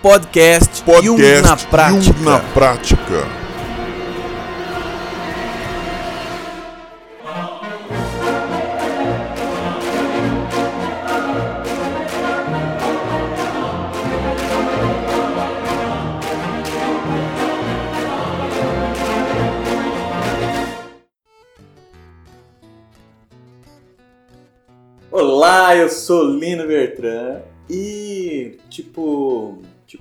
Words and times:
Podcast, 0.00 0.84
Podcast 0.84 1.06
Jung 1.06 1.42
na 1.42 1.56
prática. 1.56 2.18
Jung 2.18 2.24
na 2.24 2.38
prática. 2.54 3.26
Olá, 25.10 25.74
eu 25.74 25.88
sou 25.88 26.22
Lino 26.22 26.68
Bertrand 26.68 27.47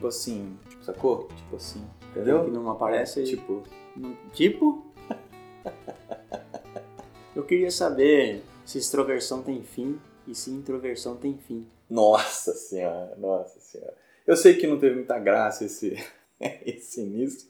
tipo, 0.07 0.09
assim, 0.09 0.57
tipo, 0.69 0.83
sacou? 0.83 1.27
Tipo 1.35 1.55
assim, 1.55 1.85
entendeu? 2.11 2.45
Que 2.45 2.51
não 2.51 2.69
aparece. 2.71 3.23
Tipo, 3.23 3.63
Não- 3.95 4.15
Tipo? 4.33 4.85
Eu 7.35 7.43
queria 7.43 7.69
saber 7.71 8.43
se 8.65 8.77
extroversão 8.77 9.41
tem 9.43 9.61
fim 9.63 9.99
e 10.27 10.33
se 10.33 10.49
introversão 10.51 11.15
tem 11.15 11.37
fim. 11.37 11.67
nossa 11.89 12.53
senhora, 12.53 13.15
nossa 13.17 13.59
senhora. 13.59 13.93
Eu 14.25 14.35
sei 14.35 14.55
que 14.55 14.67
não 14.67 14.79
teve 14.79 14.95
muita 14.95 15.17
graça 15.19 15.65
esse 15.65 15.95
esse 16.65 17.01
início, 17.01 17.47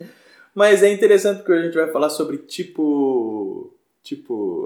mas 0.54 0.84
é 0.84 0.92
interessante 0.92 1.38
porque 1.38 1.54
a 1.54 1.64
gente 1.64 1.76
vai 1.76 1.92
falar 1.92 2.10
sobre 2.10 2.38
tipo, 2.40 3.74
tipo, 4.04 4.66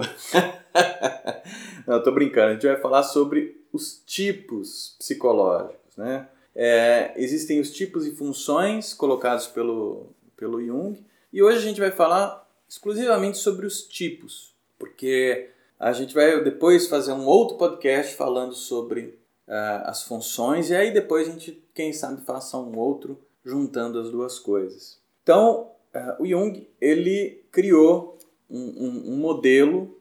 não, 1.88 1.96
eu 1.98 2.04
tô 2.04 2.12
brincando. 2.12 2.50
A 2.50 2.54
gente 2.54 2.68
vai 2.68 2.78
falar 2.78 3.04
sobre 3.04 3.62
os 3.72 4.02
tipos 4.06 4.96
psicológicos, 5.00 5.96
né? 5.98 6.28
É, 6.56 7.14
existem 7.16 7.60
os 7.60 7.72
tipos 7.72 8.06
e 8.06 8.12
funções 8.16 8.94
colocados 8.94 9.48
pelo, 9.48 10.08
pelo 10.36 10.64
Jung 10.64 11.00
e 11.32 11.42
hoje 11.42 11.58
a 11.60 11.62
gente 11.62 11.80
vai 11.80 11.92
falar 11.92 12.46
exclusivamente 12.68 13.38
sobre 13.38 13.66
os 13.66 13.84
tipos, 13.84 14.54
porque 14.78 15.50
a 15.80 15.94
gente 15.94 16.14
vai 16.14 16.44
depois 16.44 16.88
fazer 16.88 17.14
um 17.14 17.26
outro 17.26 17.58
podcast 17.58 18.16
falando 18.16 18.54
sobre 18.54 19.18
ah, 19.48 19.84
as 19.90 20.04
funções 20.04 20.70
e 20.70 20.76
aí 20.76 20.92
depois 20.92 21.28
a 21.28 21.32
gente, 21.32 21.64
quem 21.74 21.94
sabe, 21.94 22.22
faça 22.26 22.58
um 22.58 22.78
outro 22.78 23.18
juntando 23.44 24.00
as 24.00 24.10
duas 24.12 24.38
coisas. 24.38 25.00
Então, 25.24 25.72
ah, 25.94 26.18
o 26.20 26.26
Jung 26.28 26.68
ele 26.82 27.44
criou 27.52 28.18
um, 28.50 28.60
um- 28.60 29.14
um 29.14 29.18
modelo 29.18 29.98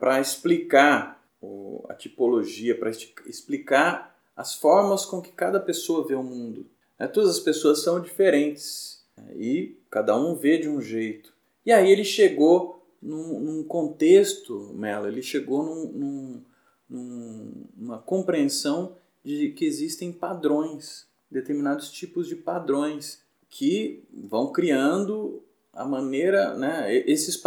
para 0.00 0.20
explicar 0.20 1.22
o- 1.42 1.84
a 1.88 1.94
tipologia, 1.94 2.76
para 2.78 2.90
explicar 3.26 4.17
as 4.38 4.54
formas 4.54 5.04
com 5.04 5.20
que 5.20 5.32
cada 5.32 5.58
pessoa 5.58 6.06
vê 6.06 6.14
o 6.14 6.22
mundo. 6.22 6.64
né? 6.96 7.08
Todas 7.08 7.30
as 7.30 7.40
pessoas 7.40 7.82
são 7.82 8.00
diferentes 8.00 9.02
né? 9.16 9.34
e 9.36 9.76
cada 9.90 10.16
um 10.16 10.36
vê 10.36 10.58
de 10.58 10.68
um 10.68 10.80
jeito. 10.80 11.34
E 11.66 11.72
aí 11.72 11.90
ele 11.90 12.04
chegou 12.04 12.80
num, 13.02 13.40
num 13.40 13.64
contexto, 13.64 14.72
Melo, 14.74 15.08
ele 15.08 15.22
chegou 15.22 15.64
num, 15.64 15.92
num- 15.92 16.42
num- 16.88 17.64
numa 17.76 17.98
compreensão 17.98 18.94
de 19.24 19.50
que 19.50 19.64
existem 19.64 20.12
padrões, 20.12 21.04
determinados 21.28 21.90
tipos 21.90 22.28
de 22.28 22.36
padrões 22.36 23.20
que 23.50 24.04
vão 24.12 24.52
criando 24.52 25.42
a 25.72 25.84
maneira, 25.84 26.54
né, 26.54 26.94
esses. 27.06 27.42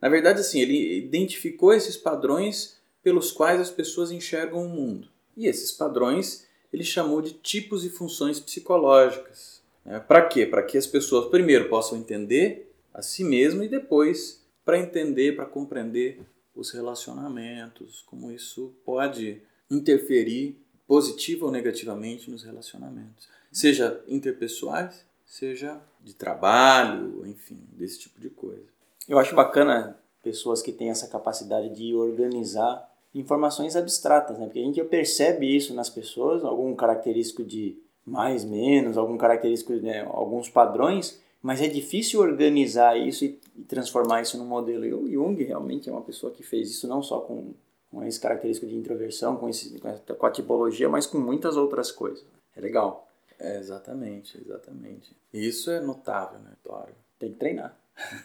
Na 0.00 0.08
verdade, 0.08 0.38
assim, 0.40 0.60
ele 0.60 0.98
identificou 0.98 1.72
esses 1.72 1.96
padrões 1.96 2.76
pelos 3.02 3.32
quais 3.32 3.60
as 3.60 3.70
pessoas 3.70 4.12
enxergam 4.12 4.64
o 4.64 4.68
mundo. 4.68 5.08
E 5.36 5.46
esses 5.46 5.72
padrões 5.72 6.46
ele 6.72 6.84
chamou 6.84 7.20
de 7.20 7.32
tipos 7.34 7.84
e 7.84 7.90
funções 7.90 8.40
psicológicas. 8.40 9.60
Para 10.06 10.22
quê? 10.22 10.46
Para 10.46 10.62
que 10.62 10.78
as 10.78 10.86
pessoas 10.86 11.28
primeiro 11.28 11.68
possam 11.68 11.98
entender 11.98 12.72
a 12.94 13.02
si 13.02 13.24
mesmo 13.24 13.62
e 13.62 13.68
depois 13.68 14.42
para 14.64 14.78
entender, 14.78 15.34
para 15.34 15.44
compreender 15.44 16.20
os 16.54 16.70
relacionamentos, 16.70 18.02
como 18.06 18.30
isso 18.30 18.72
pode 18.84 19.42
interferir 19.70 20.56
positiva 20.86 21.46
ou 21.46 21.50
negativamente 21.50 22.30
nos 22.30 22.42
relacionamentos, 22.42 23.28
seja 23.50 24.02
interpessoais, 24.06 25.04
seja 25.24 25.80
de 26.00 26.14
trabalho, 26.14 27.26
enfim, 27.26 27.58
desse 27.72 27.98
tipo 28.00 28.20
de 28.20 28.28
coisa. 28.28 28.66
Eu 29.08 29.18
acho 29.18 29.34
bacana 29.34 29.98
pessoas 30.22 30.62
que 30.62 30.72
têm 30.72 30.90
essa 30.90 31.08
capacidade 31.08 31.74
de 31.74 31.94
organizar 31.94 32.88
informações 33.14 33.76
abstratas, 33.76 34.38
né? 34.38 34.46
Porque 34.46 34.60
a 34.60 34.64
gente 34.64 34.82
percebe 34.84 35.54
isso 35.54 35.74
nas 35.74 35.90
pessoas, 35.90 36.44
algum 36.44 36.74
característico 36.74 37.44
de 37.44 37.76
mais, 38.04 38.44
menos, 38.44 38.98
algum 38.98 39.16
característico, 39.16 39.72
né, 39.74 40.00
alguns 40.10 40.48
padrões, 40.48 41.20
mas 41.40 41.60
é 41.60 41.68
difícil 41.68 42.20
organizar 42.20 42.96
isso 42.96 43.24
e, 43.24 43.40
transformar 43.68 44.22
isso 44.22 44.36
num 44.38 44.46
modelo. 44.46 44.84
E 44.84 44.92
o 44.92 45.10
Jung 45.10 45.42
realmente 45.44 45.88
é 45.88 45.92
uma 45.92 46.02
pessoa 46.02 46.32
que 46.32 46.42
fez 46.42 46.70
isso 46.70 46.88
não 46.88 47.02
só 47.02 47.20
com, 47.20 47.52
com 47.90 48.04
esse 48.04 48.18
característico 48.18 48.66
de 48.66 48.76
introversão, 48.76 49.36
com, 49.36 49.48
esse, 49.48 49.78
com, 49.78 49.88
a, 49.88 49.92
com 49.92 50.26
a 50.26 50.30
tipologia, 50.30 50.88
mas 50.88 51.06
com 51.06 51.18
muitas 51.18 51.56
outras 51.56 51.92
coisas. 51.92 52.24
É 52.56 52.60
legal. 52.60 53.08
É, 53.38 53.58
exatamente, 53.58 54.40
exatamente. 54.40 55.16
Isso 55.32 55.70
é 55.70 55.80
notável, 55.80 56.38
né, 56.40 56.52
Tório? 56.62 56.94
Tem 57.18 57.32
que 57.32 57.38
treinar. 57.38 57.76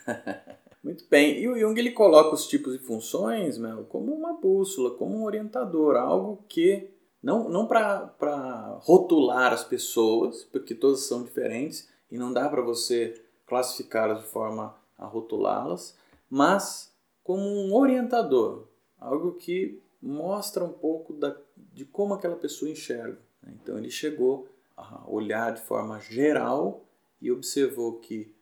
Muito 0.83 1.05
bem. 1.09 1.39
E 1.39 1.47
o 1.47 1.57
Jung 1.57 1.79
ele 1.79 1.91
coloca 1.91 2.33
os 2.33 2.47
tipos 2.47 2.75
e 2.75 2.79
funções 2.79 3.57
como 3.89 4.13
uma 4.13 4.33
bússola, 4.33 4.91
como 4.91 5.17
um 5.17 5.25
orientador, 5.25 5.95
algo 5.95 6.43
que 6.47 6.89
não, 7.21 7.49
não 7.49 7.67
para 7.67 8.79
rotular 8.81 9.51
as 9.51 9.63
pessoas, 9.63 10.43
porque 10.45 10.75
todas 10.75 11.01
são 11.01 11.23
diferentes 11.23 11.89
e 12.09 12.17
não 12.17 12.31
dá 12.31 12.47
para 12.47 12.61
você 12.61 13.21
classificá-las 13.45 14.21
de 14.21 14.27
forma 14.27 14.75
a 14.97 15.05
rotulá-las, 15.05 15.97
mas 16.29 16.93
como 17.23 17.43
um 17.43 17.75
orientador, 17.75 18.67
algo 18.99 19.33
que 19.33 19.81
mostra 20.01 20.63
um 20.63 20.71
pouco 20.71 21.13
da, 21.13 21.35
de 21.73 21.85
como 21.85 22.13
aquela 22.13 22.35
pessoa 22.35 22.71
enxerga. 22.71 23.19
Então 23.45 23.77
ele 23.77 23.89
chegou 23.89 24.47
a 24.75 25.03
olhar 25.07 25.53
de 25.53 25.61
forma 25.61 25.99
geral 25.99 26.85
e 27.21 27.31
observou 27.31 27.99
que 27.99 28.35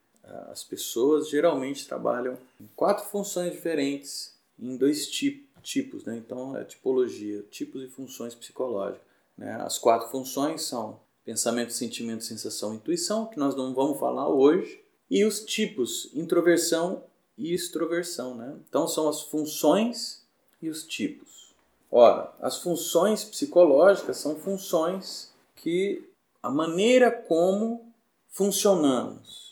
as 0.52 0.64
pessoas 0.64 1.30
geralmente 1.30 1.88
trabalham 1.88 2.38
em 2.60 2.68
quatro 2.76 3.06
funções 3.06 3.52
diferentes 3.52 4.34
em 4.60 4.76
dois 4.78 5.08
ti- 5.08 5.48
tipos, 5.62 6.04
né? 6.06 6.16
então 6.18 6.56
é 6.56 6.64
tipologia, 6.64 7.44
tipos 7.50 7.84
e 7.84 7.88
funções 7.88 8.34
psicológicas. 8.36 9.02
né? 9.38 9.54
As 9.62 9.78
quatro 9.78 10.10
funções 10.10 10.64
são 10.64 11.00
pensamento, 11.24 11.74
sentimento, 11.74 12.24
sensação, 12.24 12.74
intuição, 12.74 13.26
que 13.26 13.40
nós 13.40 13.56
não 13.56 13.74
vamos 13.74 14.00
falar 14.00 14.30
hoje, 14.30 14.80
e 15.10 15.26
os 15.26 15.40
tipos 15.44 16.10
introversão 16.14 17.04
e 17.38 17.54
extroversão. 17.54 18.36
Né? 18.36 18.56
Então 18.70 18.88
são 18.88 19.10
as 19.10 19.22
funções 19.22 20.24
e 20.62 20.70
os 20.70 20.84
tipos. 20.84 21.54
Ora, 21.92 22.34
as 22.40 22.62
funções 22.62 23.24
psicológicas 23.24 24.18
são 24.18 24.36
funções 24.36 25.34
que 25.56 26.08
a 26.42 26.50
maneira 26.50 27.12
como 27.12 27.92
funcionamos. 28.30 29.45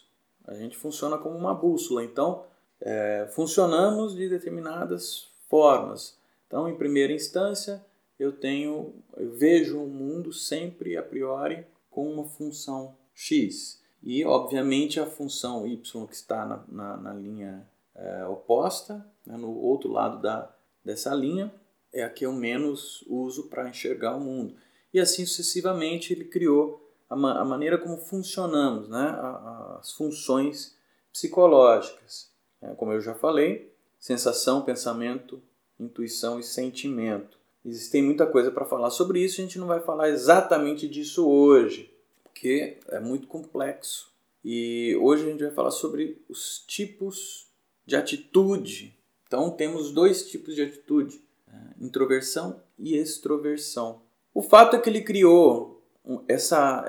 A 0.46 0.54
gente 0.54 0.78
funciona 0.78 1.18
como 1.18 1.38
uma 1.38 1.54
bússola, 1.54 2.04
então 2.04 2.44
é, 2.82 3.28
funcionamos 3.32 4.16
de 4.16 4.28
determinadas 4.28 5.32
formas. 5.48 6.18
Então, 6.48 6.68
em 6.68 6.76
primeira 6.76 7.14
instância, 7.14 7.84
eu 8.20 8.32
tenho, 8.32 8.94
eu 9.18 9.32
vejo 9.32 9.82
o 9.82 9.88
mundo 9.88 10.32
sempre 10.32 10.98
a 10.98 11.04
priori 11.04 11.66
com 11.90 12.12
uma 12.12 12.26
função 12.26 12.96
x 13.14 13.82
e, 14.04 14.26
obviamente, 14.26 15.00
a 15.00 15.06
função 15.06 15.66
y 15.66 16.08
que 16.08 16.16
está 16.16 16.46
na, 16.46 16.64
na, 16.68 16.98
na 16.98 17.14
linha 17.14 17.66
é, 17.96 18.26
oposta, 18.26 19.06
né, 19.26 19.38
no 19.38 19.58
outro 19.58 19.90
lado 19.92 20.22
da, 20.22 20.54
dessa 20.84 21.14
linha, 21.14 21.54
é 21.92 22.04
a 22.04 22.10
que 22.10 22.26
eu 22.26 22.34
menos 22.34 23.04
uso 23.08 23.48
para 23.48 23.70
enxergar 23.70 24.18
o 24.18 24.20
mundo. 24.20 24.56
E 24.94 25.00
assim 25.00 25.26
sucessivamente 25.26 26.12
ele 26.12 26.26
criou 26.26 26.84
a, 27.10 27.16
ma 27.16 27.40
a 27.40 27.46
maneira 27.46 27.78
como 27.78 27.98
funcionamos, 27.98 28.90
né? 28.90 28.98
A, 28.98 29.28
a, 29.28 29.63
as 29.84 29.92
funções 29.92 30.76
psicológicas. 31.12 32.32
É, 32.62 32.74
como 32.76 32.94
eu 32.94 33.02
já 33.02 33.14
falei, 33.14 33.70
sensação, 34.00 34.62
pensamento, 34.62 35.42
intuição 35.78 36.40
e 36.40 36.44
sentimento. 36.44 37.38
Existem 37.66 38.02
muita 38.02 38.26
coisa 38.26 38.50
para 38.50 38.66
falar 38.66 38.90
sobre 38.90 39.20
isso, 39.20 39.40
a 39.40 39.44
gente 39.44 39.60
não 39.60 39.68
vai 39.68 39.82
falar 39.82 40.10
exatamente 40.10 40.88
disso 40.88 41.30
hoje, 41.30 41.94
porque 42.24 42.78
é 42.88 43.00
muito 43.00 43.28
complexo. 43.28 44.12
E 44.44 44.96
hoje 45.02 45.24
a 45.24 45.32
gente 45.32 45.44
vai 45.44 45.52
falar 45.54 45.72
sobre 45.72 46.22
os 46.28 46.64
tipos 46.66 47.48
de 47.86 47.96
atitude. 47.96 48.98
Então 49.28 49.52
temos 49.52 49.92
dois 49.92 50.30
tipos 50.30 50.56
de 50.56 50.62
atitude: 50.62 51.22
né? 51.48 51.74
introversão 51.80 52.62
e 52.78 52.98
extroversão. 52.98 54.02
O 54.34 54.42
fato 54.42 54.76
é 54.76 54.80
que 54.80 54.90
ele 54.90 55.02
criou 55.02 55.82
essa, 56.28 56.86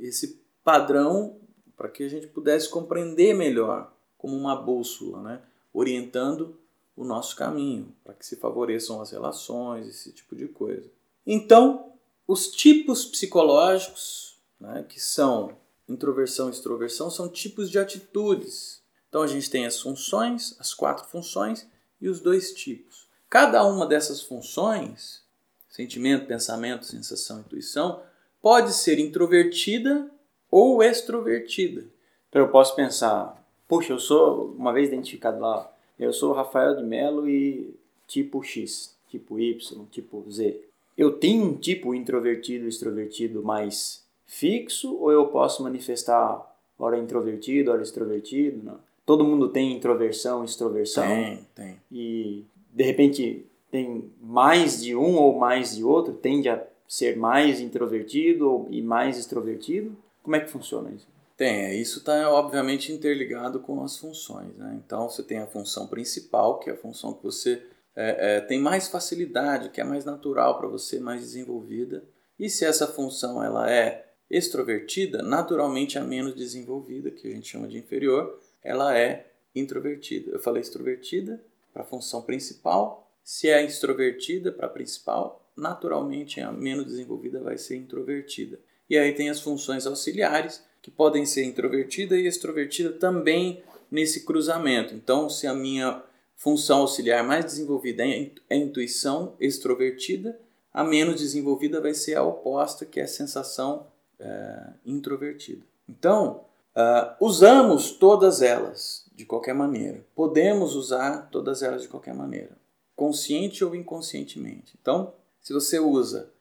esse 0.00 0.40
padrão 0.64 1.38
para 1.76 1.88
que 1.88 2.02
a 2.02 2.08
gente 2.08 2.26
pudesse 2.26 2.68
compreender 2.68 3.34
melhor, 3.34 3.92
como 4.16 4.36
uma 4.36 4.56
bússola, 4.56 5.22
né? 5.22 5.42
orientando 5.72 6.58
o 6.96 7.04
nosso 7.04 7.36
caminho, 7.36 7.94
para 8.02 8.14
que 8.14 8.24
se 8.24 8.36
favoreçam 8.36 9.00
as 9.00 9.10
relações, 9.10 9.86
esse 9.86 10.12
tipo 10.12 10.34
de 10.34 10.48
coisa. 10.48 10.90
Então, 11.26 11.92
os 12.26 12.48
tipos 12.48 13.04
psicológicos 13.04 14.36
né, 14.60 14.84
que 14.88 15.00
são 15.00 15.56
introversão 15.88 16.48
e 16.48 16.52
extroversão, 16.52 17.10
são 17.10 17.28
tipos 17.28 17.70
de 17.70 17.78
atitudes. 17.78 18.82
Então 19.08 19.22
a 19.22 19.26
gente 19.26 19.48
tem 19.48 19.66
as 19.66 19.80
funções, 19.80 20.56
as 20.58 20.74
quatro 20.74 21.06
funções 21.06 21.66
e 22.00 22.08
os 22.08 22.20
dois 22.20 22.52
tipos. 22.52 23.06
Cada 23.30 23.64
uma 23.64 23.86
dessas 23.86 24.20
funções, 24.20 25.22
sentimento, 25.68 26.26
pensamento, 26.26 26.86
sensação, 26.86 27.40
intuição, 27.40 28.02
pode 28.42 28.72
ser 28.72 28.98
introvertida 28.98 30.10
ou 30.56 30.82
extrovertida. 30.82 31.84
Então 32.30 32.40
eu 32.40 32.48
posso 32.48 32.74
pensar, 32.74 33.46
puxa, 33.68 33.92
eu 33.92 33.98
sou, 33.98 34.54
uma 34.56 34.72
vez 34.72 34.88
identificado 34.88 35.38
lá, 35.38 35.70
eu 35.98 36.14
sou 36.14 36.32
Rafael 36.32 36.74
de 36.76 36.82
Mello 36.82 37.28
e 37.28 37.74
tipo 38.06 38.42
X, 38.42 38.96
tipo 39.10 39.38
Y, 39.38 39.84
tipo 39.90 40.24
Z. 40.30 40.58
Eu 40.96 41.12
tenho 41.12 41.44
um 41.44 41.54
tipo 41.54 41.94
introvertido, 41.94 42.66
extrovertido 42.66 43.42
mais 43.42 44.02
fixo 44.24 44.96
ou 44.96 45.12
eu 45.12 45.26
posso 45.26 45.62
manifestar 45.62 46.50
hora 46.78 46.98
introvertido, 46.98 47.70
hora 47.70 47.82
extrovertido? 47.82 48.64
Não. 48.64 48.78
Todo 49.04 49.24
mundo 49.24 49.50
tem 49.50 49.74
introversão, 49.74 50.42
extroversão? 50.42 51.06
Tem, 51.06 51.46
tem. 51.54 51.76
E 51.92 52.44
de 52.72 52.82
repente 52.82 53.44
tem 53.70 54.10
mais 54.22 54.82
de 54.82 54.96
um 54.96 55.16
ou 55.16 55.38
mais 55.38 55.76
de 55.76 55.84
outro, 55.84 56.14
tende 56.14 56.48
a 56.48 56.64
ser 56.88 57.14
mais 57.14 57.60
introvertido 57.60 58.66
e 58.70 58.80
mais 58.80 59.18
extrovertido? 59.18 59.94
Como 60.26 60.34
é 60.34 60.40
que 60.40 60.50
funciona 60.50 60.90
isso? 60.90 61.06
Tem, 61.36 61.80
isso 61.80 62.00
está 62.00 62.28
obviamente 62.32 62.90
interligado 62.90 63.60
com 63.60 63.80
as 63.84 63.96
funções. 63.96 64.56
Né? 64.56 64.82
Então 64.84 65.08
você 65.08 65.22
tem 65.22 65.38
a 65.38 65.46
função 65.46 65.86
principal, 65.86 66.58
que 66.58 66.68
é 66.68 66.72
a 66.72 66.76
função 66.76 67.14
que 67.14 67.22
você 67.22 67.62
é, 67.94 68.38
é, 68.38 68.40
tem 68.40 68.60
mais 68.60 68.88
facilidade, 68.88 69.68
que 69.68 69.80
é 69.80 69.84
mais 69.84 70.04
natural 70.04 70.58
para 70.58 70.66
você, 70.66 70.98
mais 70.98 71.20
desenvolvida. 71.20 72.02
E 72.36 72.50
se 72.50 72.64
essa 72.64 72.88
função 72.88 73.40
ela 73.40 73.70
é 73.70 74.04
extrovertida, 74.28 75.22
naturalmente 75.22 75.96
a 75.96 76.02
menos 76.02 76.34
desenvolvida, 76.34 77.08
que 77.12 77.28
a 77.28 77.30
gente 77.30 77.46
chama 77.46 77.68
de 77.68 77.78
inferior, 77.78 78.40
ela 78.64 78.98
é 78.98 79.30
introvertida. 79.54 80.32
Eu 80.32 80.40
falei 80.40 80.60
extrovertida 80.60 81.40
para 81.72 81.82
a 81.82 81.86
função 81.86 82.20
principal. 82.22 83.08
Se 83.22 83.48
é 83.48 83.64
extrovertida 83.64 84.50
para 84.50 84.66
a 84.66 84.70
principal, 84.70 85.48
naturalmente 85.56 86.40
a 86.40 86.50
menos 86.50 86.86
desenvolvida 86.86 87.38
vai 87.38 87.56
ser 87.56 87.76
introvertida. 87.76 88.58
E 88.88 88.96
aí 88.96 89.12
tem 89.12 89.28
as 89.28 89.40
funções 89.40 89.86
auxiliares, 89.86 90.62
que 90.80 90.90
podem 90.90 91.26
ser 91.26 91.44
introvertida 91.44 92.16
e 92.16 92.26
extrovertida 92.26 92.92
também 92.92 93.62
nesse 93.90 94.24
cruzamento. 94.24 94.94
Então, 94.94 95.28
se 95.28 95.46
a 95.46 95.54
minha 95.54 96.02
função 96.36 96.80
auxiliar 96.80 97.24
mais 97.24 97.44
desenvolvida 97.44 98.06
é 98.06 98.30
a 98.50 98.54
intuição 98.54 99.34
extrovertida, 99.40 100.38
a 100.72 100.84
menos 100.84 101.20
desenvolvida 101.20 101.80
vai 101.80 101.94
ser 101.94 102.16
a 102.16 102.22
oposta, 102.22 102.84
que 102.84 103.00
é 103.00 103.04
a 103.04 103.08
sensação 103.08 103.86
é, 104.20 104.66
introvertida. 104.84 105.62
Então, 105.88 106.44
uh, 106.76 107.24
usamos 107.24 107.92
todas 107.92 108.42
elas 108.42 109.06
de 109.14 109.24
qualquer 109.24 109.54
maneira. 109.54 110.04
Podemos 110.14 110.74
usar 110.74 111.30
todas 111.30 111.62
elas 111.62 111.82
de 111.82 111.88
qualquer 111.88 112.14
maneira, 112.14 112.50
consciente 112.94 113.64
ou 113.64 113.74
inconscientemente. 113.74 114.74
Então, 114.80 115.14
se 115.40 115.52
você 115.52 115.78
usa 115.78 116.28
é, 116.28 116.35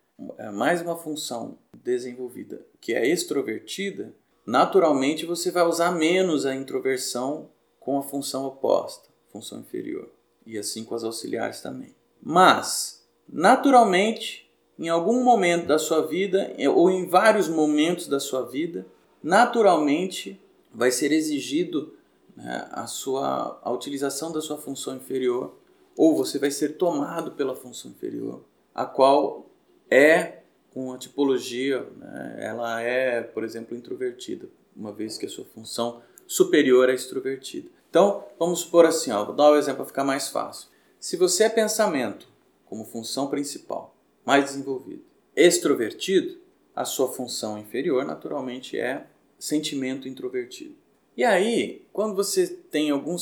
mais 0.54 0.82
uma 0.82 0.96
função 0.96 1.58
desenvolvida 1.84 2.66
que 2.80 2.94
é 2.94 3.08
extrovertida, 3.08 4.14
naturalmente 4.46 5.26
você 5.26 5.52
vai 5.52 5.64
usar 5.64 5.92
menos 5.92 6.46
a 6.46 6.56
introversão 6.56 7.50
com 7.80 7.98
a 7.98 8.04
função 8.04 8.46
oposta, 8.46 9.10
função 9.32 9.60
inferior, 9.60 10.10
e 10.46 10.58
assim 10.58 10.84
com 10.84 10.96
as 10.96 11.04
auxiliares 11.04 11.62
também. 11.62 11.96
Mas, 12.22 13.06
naturalmente, 13.28 14.50
em 14.78 14.90
algum 14.90 15.24
momento 15.24 15.68
da 15.68 15.78
sua 15.78 16.06
vida, 16.06 16.56
ou 16.74 16.90
em 16.90 17.08
vários 17.08 17.48
momentos 17.48 18.08
da 18.08 18.20
sua 18.20 18.42
vida, 18.44 18.86
naturalmente 19.22 20.42
vai 20.74 20.92
ser 20.92 21.12
exigido 21.12 21.94
né, 22.36 22.68
a, 22.72 22.88
sua, 22.88 23.60
a 23.64 23.72
utilização 23.72 24.32
da 24.32 24.42
sua 24.42 24.58
função 24.58 24.96
inferior, 24.96 25.56
ou 25.96 26.16
você 26.16 26.38
vai 26.38 26.52
ser 26.52 26.78
tomado 26.78 27.32
pela 27.32 27.56
função 27.56 27.92
inferior, 27.92 28.44
a 28.74 28.86
qual 28.86 29.46
é 29.90 30.40
com 30.74 30.92
a 30.92 30.98
tipologia, 30.98 31.88
né, 31.98 32.38
ela 32.40 32.82
é, 32.82 33.22
por 33.22 33.44
exemplo, 33.44 33.78
introvertida, 33.78 34.48
uma 34.76 34.92
vez 34.92 35.18
que 35.18 35.26
a 35.26 35.30
sua 35.30 35.46
função 35.46 36.02
superior 36.28 36.90
é 36.90 36.94
extrovertida. 36.94 37.70
Então, 37.90 38.26
vamos 38.38 38.60
supor 38.60 38.86
assim, 38.86 39.12
ó, 39.12 39.24
vou 39.24 39.34
dar 39.34 39.52
um 39.52 39.56
exemplo 39.56 39.78
para 39.78 39.86
ficar 39.86 40.04
mais 40.04 40.28
fácil. 40.28 40.68
Se 41.00 41.16
você 41.16 41.46
é 41.46 41.50
pensamento 41.50 42.28
como 42.66 42.84
função 42.84 43.28
principal, 43.28 43.96
mais 44.26 44.46
desenvolvido, 44.46 45.04
extrovertido, 45.36 46.38
a 46.76 46.84
sua 46.84 47.08
função 47.08 47.58
inferior 47.58 48.04
naturalmente 48.04 48.78
é 48.78 49.06
sentimento 49.40 50.10
introvertido. 50.10 50.76
E 51.16 51.24
aí, 51.24 51.86
quando 51.94 52.16
você 52.16 52.48
tem 52.48 52.90
algum 52.90 53.16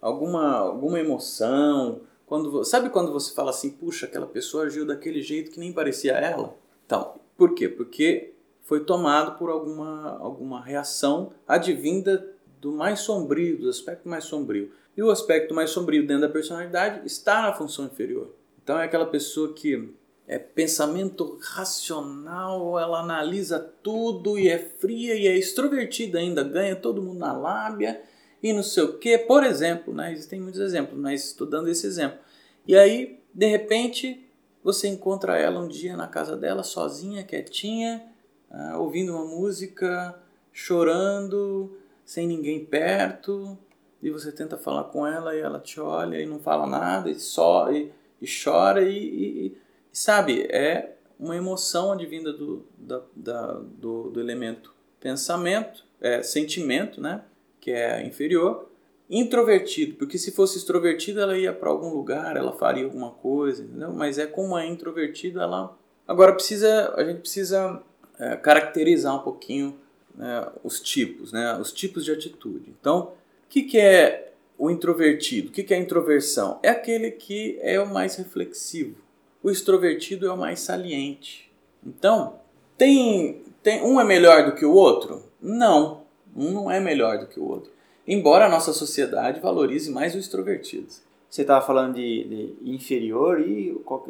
alguma 0.00 0.56
alguma 0.56 0.98
emoção, 0.98 2.00
quando 2.30 2.62
sabe 2.62 2.90
quando 2.90 3.12
você 3.12 3.34
fala 3.34 3.50
assim, 3.50 3.70
puxa, 3.70 4.06
aquela 4.06 4.24
pessoa 4.24 4.62
agiu 4.62 4.86
daquele 4.86 5.20
jeito 5.20 5.50
que 5.50 5.58
nem 5.58 5.72
parecia 5.72 6.12
ela? 6.12 6.56
Então, 6.86 7.16
por 7.36 7.56
quê? 7.56 7.68
Porque 7.68 8.34
foi 8.62 8.84
tomado 8.84 9.36
por 9.36 9.50
alguma, 9.50 10.16
alguma 10.16 10.64
reação 10.64 11.32
advinda 11.44 12.32
do 12.60 12.70
mais 12.70 13.00
sombrio, 13.00 13.58
do 13.58 13.68
aspecto 13.68 14.08
mais 14.08 14.22
sombrio. 14.22 14.70
E 14.96 15.02
o 15.02 15.10
aspecto 15.10 15.52
mais 15.52 15.70
sombrio 15.70 16.06
dentro 16.06 16.22
da 16.22 16.28
personalidade 16.28 17.04
está 17.04 17.42
na 17.42 17.52
função 17.52 17.86
inferior. 17.86 18.32
Então 18.62 18.78
é 18.78 18.84
aquela 18.84 19.06
pessoa 19.06 19.52
que 19.52 19.92
é 20.28 20.38
pensamento 20.38 21.36
racional, 21.42 22.78
ela 22.78 23.00
analisa 23.00 23.58
tudo 23.82 24.38
e 24.38 24.48
é 24.48 24.56
fria 24.56 25.16
e 25.16 25.26
é 25.26 25.36
extrovertida 25.36 26.20
ainda, 26.20 26.44
ganha 26.44 26.76
todo 26.76 27.02
mundo 27.02 27.18
na 27.18 27.32
lábia 27.32 28.00
e 28.42 28.52
não 28.52 28.62
sei 28.62 28.84
o 28.84 28.98
que. 28.98 29.18
Por 29.18 29.44
exemplo, 29.44 29.94
né? 29.94 30.12
existem 30.12 30.40
muitos 30.40 30.60
exemplos, 30.60 30.98
mas 30.98 31.24
estou 31.24 31.46
dando 31.46 31.68
esse 31.68 31.86
exemplo. 31.86 32.18
E 32.66 32.76
aí, 32.76 33.20
de 33.32 33.46
repente, 33.46 34.26
você 34.62 34.88
encontra 34.88 35.38
ela 35.38 35.60
um 35.60 35.68
dia 35.68 35.96
na 35.96 36.06
casa 36.06 36.36
dela, 36.36 36.62
sozinha, 36.62 37.24
quietinha, 37.24 38.02
uh, 38.50 38.78
ouvindo 38.78 39.12
uma 39.12 39.24
música, 39.24 40.18
chorando, 40.52 41.76
sem 42.04 42.26
ninguém 42.26 42.64
perto, 42.64 43.56
e 44.02 44.10
você 44.10 44.32
tenta 44.32 44.56
falar 44.56 44.84
com 44.84 45.06
ela 45.06 45.34
e 45.34 45.40
ela 45.40 45.60
te 45.60 45.80
olha 45.80 46.20
e 46.20 46.26
não 46.26 46.38
fala 46.38 46.66
nada, 46.66 47.10
e 47.10 47.14
só 47.14 47.70
e, 47.72 47.92
e 48.20 48.26
chora, 48.26 48.82
e, 48.82 48.96
e, 48.96 49.46
e, 49.46 49.58
sabe, 49.92 50.42
é 50.50 50.96
uma 51.18 51.36
emoção 51.36 51.92
advinda 51.92 52.32
do, 52.32 52.66
da, 52.76 53.02
da, 53.14 53.52
do, 53.52 54.10
do 54.10 54.20
elemento 54.20 54.74
pensamento, 54.98 55.84
é, 56.00 56.22
sentimento, 56.22 57.00
né, 57.00 57.22
que 57.60 57.70
é 57.70 58.04
inferior, 58.06 58.68
introvertido, 59.08 59.96
porque 59.96 60.16
se 60.16 60.30
fosse 60.30 60.58
extrovertido 60.58 61.20
ela 61.20 61.36
ia 61.36 61.52
para 61.52 61.68
algum 61.68 61.92
lugar, 61.92 62.36
ela 62.36 62.52
faria 62.52 62.84
alguma 62.84 63.10
coisa, 63.10 63.64
entendeu? 63.64 63.92
Mas 63.92 64.18
é 64.18 64.26
como 64.26 64.56
é 64.56 64.66
introvertido, 64.66 65.40
ela 65.40 65.76
agora 66.06 66.32
precisa 66.32 66.94
a 66.96 67.04
gente 67.04 67.20
precisa 67.20 67.82
é, 68.18 68.36
caracterizar 68.36 69.14
um 69.16 69.22
pouquinho 69.22 69.76
né, 70.14 70.46
os 70.62 70.80
tipos, 70.80 71.32
né? 71.32 71.56
Os 71.58 71.72
tipos 71.72 72.04
de 72.04 72.12
atitude. 72.12 72.74
Então, 72.78 73.12
o 73.44 73.48
que, 73.48 73.62
que 73.62 73.78
é 73.78 74.32
o 74.58 74.70
introvertido? 74.70 75.48
O 75.48 75.52
que, 75.52 75.62
que 75.62 75.72
é 75.72 75.76
a 75.76 75.80
introversão? 75.80 76.60
É 76.62 76.68
aquele 76.68 77.10
que 77.10 77.58
é 77.62 77.80
o 77.80 77.86
mais 77.86 78.16
reflexivo. 78.16 78.96
O 79.42 79.50
extrovertido 79.50 80.26
é 80.26 80.32
o 80.32 80.36
mais 80.36 80.60
saliente. 80.60 81.50
Então, 81.84 82.38
tem, 82.76 83.42
tem 83.62 83.82
um 83.82 83.98
é 83.98 84.04
melhor 84.04 84.44
do 84.44 84.54
que 84.54 84.64
o 84.64 84.74
outro? 84.74 85.24
Não, 85.40 85.99
um 86.36 86.50
não 86.52 86.70
é 86.70 86.80
melhor 86.80 87.18
do 87.18 87.26
que 87.26 87.38
o 87.38 87.44
outro 87.44 87.70
embora 88.10 88.46
a 88.46 88.48
nossa 88.48 88.72
sociedade 88.72 89.40
valorize 89.40 89.90
mais 89.90 90.14
os 90.14 90.24
extrovertidos. 90.24 91.00
Você 91.28 91.42
estava 91.42 91.64
falando 91.64 91.94
de, 91.94 92.24
de, 92.24 92.70
inferior 92.70 93.40
e 93.40 93.72
qual, 93.84 94.04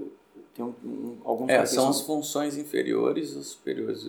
tem 0.55 0.65
um, 0.65 0.75
um, 0.83 1.17
algum 1.23 1.50
é, 1.50 1.67
são 1.67 1.91
as 1.91 2.00
funções 2.00 2.57
inferiores 2.57 3.37
ou 3.37 3.43
superiores. 3.43 4.09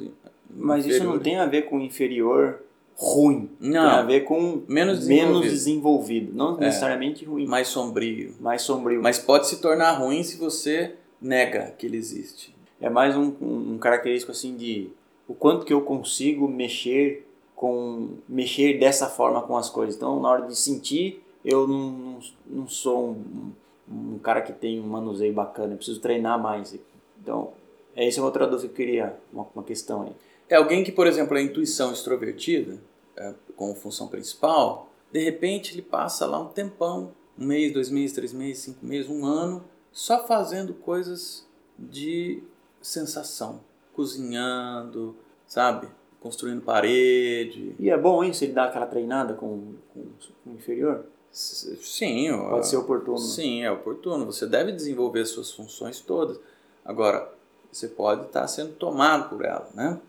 Mas 0.50 0.86
inferiores. 0.86 0.96
isso 0.96 1.04
não 1.04 1.20
tem 1.20 1.38
a 1.38 1.46
ver 1.46 1.64
com 1.64 1.82
inferior 1.82 2.62
ruim. 2.96 3.50
Não. 3.60 3.90
Tem 3.90 4.00
a 4.00 4.04
ver 4.04 4.22
com 4.22 4.62
menos 4.66 5.00
desenvolvido. 5.00 5.34
Menos 5.34 5.52
desenvolvido. 5.52 6.34
Não 6.34 6.56
é, 6.56 6.60
necessariamente 6.62 7.26
ruim. 7.26 7.46
Mais 7.46 7.68
sombrio. 7.68 8.34
Mais 8.40 8.62
sombrio. 8.62 9.02
Mas 9.04 9.20
pode 9.20 9.48
se 9.48 9.60
tornar 9.60 9.92
ruim 9.92 10.24
se 10.24 10.38
você 10.38 10.96
nega 11.22 11.74
que 11.78 11.86
ele 11.86 11.98
existe. 11.98 12.56
É 12.80 12.90
mais 12.90 13.16
um, 13.18 13.34
um 13.42 13.78
característico 13.78 14.32
assim 14.32 14.56
de 14.56 14.90
o 15.28 15.34
quanto 15.34 15.66
que 15.66 15.74
eu 15.74 15.82
consigo 15.82 16.48
mexer 16.48 17.28
com 17.62 18.18
mexer 18.28 18.80
dessa 18.80 19.08
forma 19.08 19.40
com 19.44 19.56
as 19.56 19.70
coisas. 19.70 19.96
Então, 19.96 20.20
na 20.20 20.30
hora 20.30 20.48
de 20.48 20.56
sentir, 20.56 21.24
eu 21.46 21.68
não, 21.68 21.92
não, 21.92 22.20
não 22.48 22.68
sou 22.68 23.12
um, 23.12 23.52
um, 23.88 24.18
cara 24.18 24.42
que 24.42 24.52
tem 24.52 24.82
um 24.82 24.88
manuseio 24.88 25.32
bacana, 25.32 25.74
eu 25.74 25.78
preciso 25.78 26.02
treinar 26.02 26.42
mais. 26.42 26.76
Então, 27.22 27.54
essa 27.96 28.20
é 28.20 28.24
outra 28.24 28.48
dúvida 28.48 28.68
que 28.68 28.74
eu 28.74 28.76
queria, 28.88 29.16
uma, 29.32 29.46
uma 29.54 29.64
questão 29.64 30.02
aí. 30.02 30.12
É 30.50 30.56
alguém 30.56 30.84
que, 30.84 30.92
por 30.92 31.06
exemplo, 31.06 31.38
a 31.38 31.42
intuição 31.42 31.94
extrovertida, 31.94 32.80
é, 33.16 33.36
como 33.56 33.76
função 33.76 34.08
principal, 34.08 34.90
de 35.12 35.24
repente 35.24 35.76
ele 35.76 35.84
passa 35.84 36.26
lá 36.26 36.42
um 36.42 36.48
tempão, 36.48 37.12
um 37.38 37.46
mês, 37.46 37.72
dois 37.72 37.92
meses, 37.92 38.16
três 38.16 38.34
meses, 38.34 38.64
cinco 38.64 38.84
meses, 38.84 39.08
um 39.08 39.24
ano, 39.24 39.64
só 39.92 40.26
fazendo 40.26 40.74
coisas 40.74 41.48
de 41.78 42.42
sensação, 42.82 43.62
cozinhando, 43.94 45.16
sabe? 45.46 46.01
Construindo 46.22 46.62
parede. 46.62 47.76
E 47.78 47.90
é 47.90 47.98
bom 47.98 48.24
isso, 48.24 48.44
ele 48.44 48.54
dá 48.54 48.66
aquela 48.66 48.86
treinada 48.86 49.34
com, 49.34 49.74
com, 49.94 50.06
com 50.44 50.52
o 50.52 50.54
inferior? 50.54 51.06
Sim. 51.32 52.30
Pode 52.50 52.68
ser 52.68 52.78
oportuno. 52.78 53.18
Sim, 53.18 53.64
é 53.64 53.72
oportuno. 53.72 54.26
Você 54.26 54.46
deve 54.46 54.72
desenvolver 54.72 55.26
suas 55.26 55.52
funções 55.52 56.00
todas. 56.00 56.40
Agora, 56.86 57.30
você 57.72 57.88
pode 57.88 58.28
estar 58.28 58.48
sendo 58.48 58.74
tomado 58.74 59.30
por 59.30 59.44
ela, 59.44 59.68
né? 59.74 60.00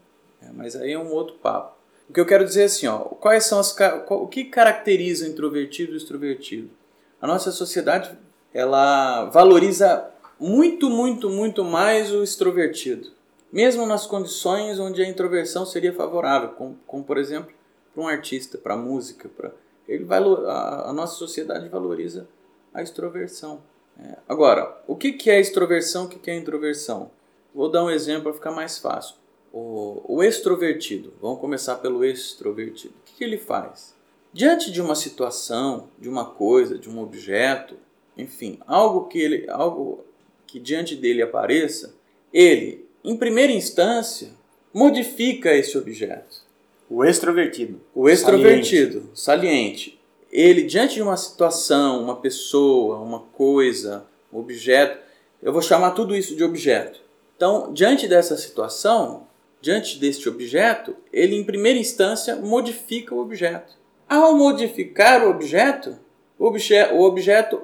É, 0.43 0.51
mas 0.53 0.75
aí 0.75 0.93
é 0.93 0.99
um 0.99 1.13
outro 1.13 1.37
papo. 1.37 1.77
O 2.09 2.13
que 2.13 2.21
eu 2.21 2.27
quero 2.27 2.45
dizer 2.45 2.63
é 2.63 2.65
assim, 2.65 2.87
ó, 2.89 2.99
quais 2.99 3.45
são 3.45 3.59
as 3.59 3.75
o 4.11 4.27
que 4.27 4.45
caracteriza 4.45 5.25
o 5.25 5.29
introvertido 5.29 5.93
e 5.93 5.95
o 5.95 5.97
extrovertido? 5.97 6.69
A 7.21 7.27
nossa 7.27 7.53
sociedade 7.53 8.11
ela 8.53 9.27
valoriza 9.27 10.11
muito, 10.39 10.91
muito, 10.91 11.31
muito 11.31 11.65
mais 11.65 12.13
o 12.13 12.23
extrovertido, 12.23 13.11
mesmo 13.53 13.85
nas 13.85 14.07
condições 14.07 14.79
onde 14.79 15.03
a 15.03 15.09
introversão 15.09 15.67
seria 15.67 15.93
favorável, 15.93 16.51
como, 16.51 16.79
como 16.87 17.05
por 17.05 17.19
exemplo 17.19 17.53
para 17.95 18.03
um 18.03 18.09
artista, 18.09 18.57
para 18.57 18.75
a 18.75 18.79
música, 18.79 19.29
para 19.29 19.53
ele 19.87 20.05
valor, 20.05 20.49
a, 20.49 20.89
a, 20.89 20.93
nossa 20.93 21.17
sociedade 21.17 21.69
valoriza 21.69 22.27
a 22.73 22.83
extroversão. 22.83 23.63
É. 24.01 24.17
Agora, 24.27 24.83
o 24.87 24.97
que, 24.97 25.13
que 25.13 25.31
é 25.31 25.39
extroversão, 25.39 26.07
o 26.07 26.09
que, 26.09 26.19
que 26.19 26.31
é 26.31 26.37
introversão? 26.37 27.11
Vou 27.55 27.71
dar 27.71 27.85
um 27.85 27.91
exemplo 27.91 28.25
para 28.25 28.33
ficar 28.33 28.53
mais 28.53 28.79
fácil. 28.79 29.17
O, 29.53 30.03
o 30.09 30.23
extrovertido, 30.23 31.13
vamos 31.21 31.41
começar 31.41 31.77
pelo 31.77 32.03
extrovertido. 32.03 32.95
O 33.01 33.05
que, 33.05 33.17
que 33.17 33.25
ele 33.25 33.37
faz? 33.37 33.95
Diante 34.33 34.71
de 34.71 34.81
uma 34.81 34.95
situação, 34.95 35.89
de 35.99 36.09
uma 36.09 36.25
coisa, 36.25 36.79
de 36.79 36.89
um 36.89 36.99
objeto, 37.03 37.77
enfim, 38.17 38.59
algo 38.67 39.09
que 39.09 39.19
ele, 39.19 39.51
algo 39.51 40.05
que 40.47 40.59
diante 40.59 40.97
dele 40.97 41.21
apareça, 41.21 41.95
ele, 42.33 42.82
em 43.05 43.17
primeira 43.17 43.53
instância, 43.53 44.31
modifica 44.73 45.55
esse 45.55 45.77
objeto. 45.77 46.43
O 46.89 47.05
extrovertido. 47.05 47.81
O 47.95 48.09
extrovertido, 48.09 49.11
saliente. 49.15 49.21
saliente. 49.91 50.01
Ele, 50.31 50.63
diante 50.63 50.95
de 50.95 51.03
uma 51.03 51.17
situação, 51.17 52.03
uma 52.03 52.17
pessoa, 52.17 52.99
uma 52.99 53.21
coisa, 53.21 54.07
um 54.33 54.39
objeto, 54.39 54.99
eu 55.43 55.53
vou 55.53 55.61
chamar 55.63 55.91
tudo 55.93 56.15
isso 56.15 56.37
de 56.37 56.45
objeto. 56.45 57.01
Então, 57.37 57.73
diante 57.73 58.07
dessa 58.07 58.37
situação, 58.37 59.27
diante 59.61 59.99
deste 59.99 60.29
objeto, 60.29 60.97
ele 61.13 61.35
em 61.35 61.45
primeira 61.45 61.79
instância 61.79 62.37
modifica 62.37 63.15
o 63.15 63.21
objeto. 63.21 63.75
Ao 64.09 64.37
modificar 64.37 65.27
o 65.27 65.31
objeto, 65.31 65.99
o, 66.39 66.47
obje 66.47 66.75
o 66.93 67.01
objeto 67.01 67.61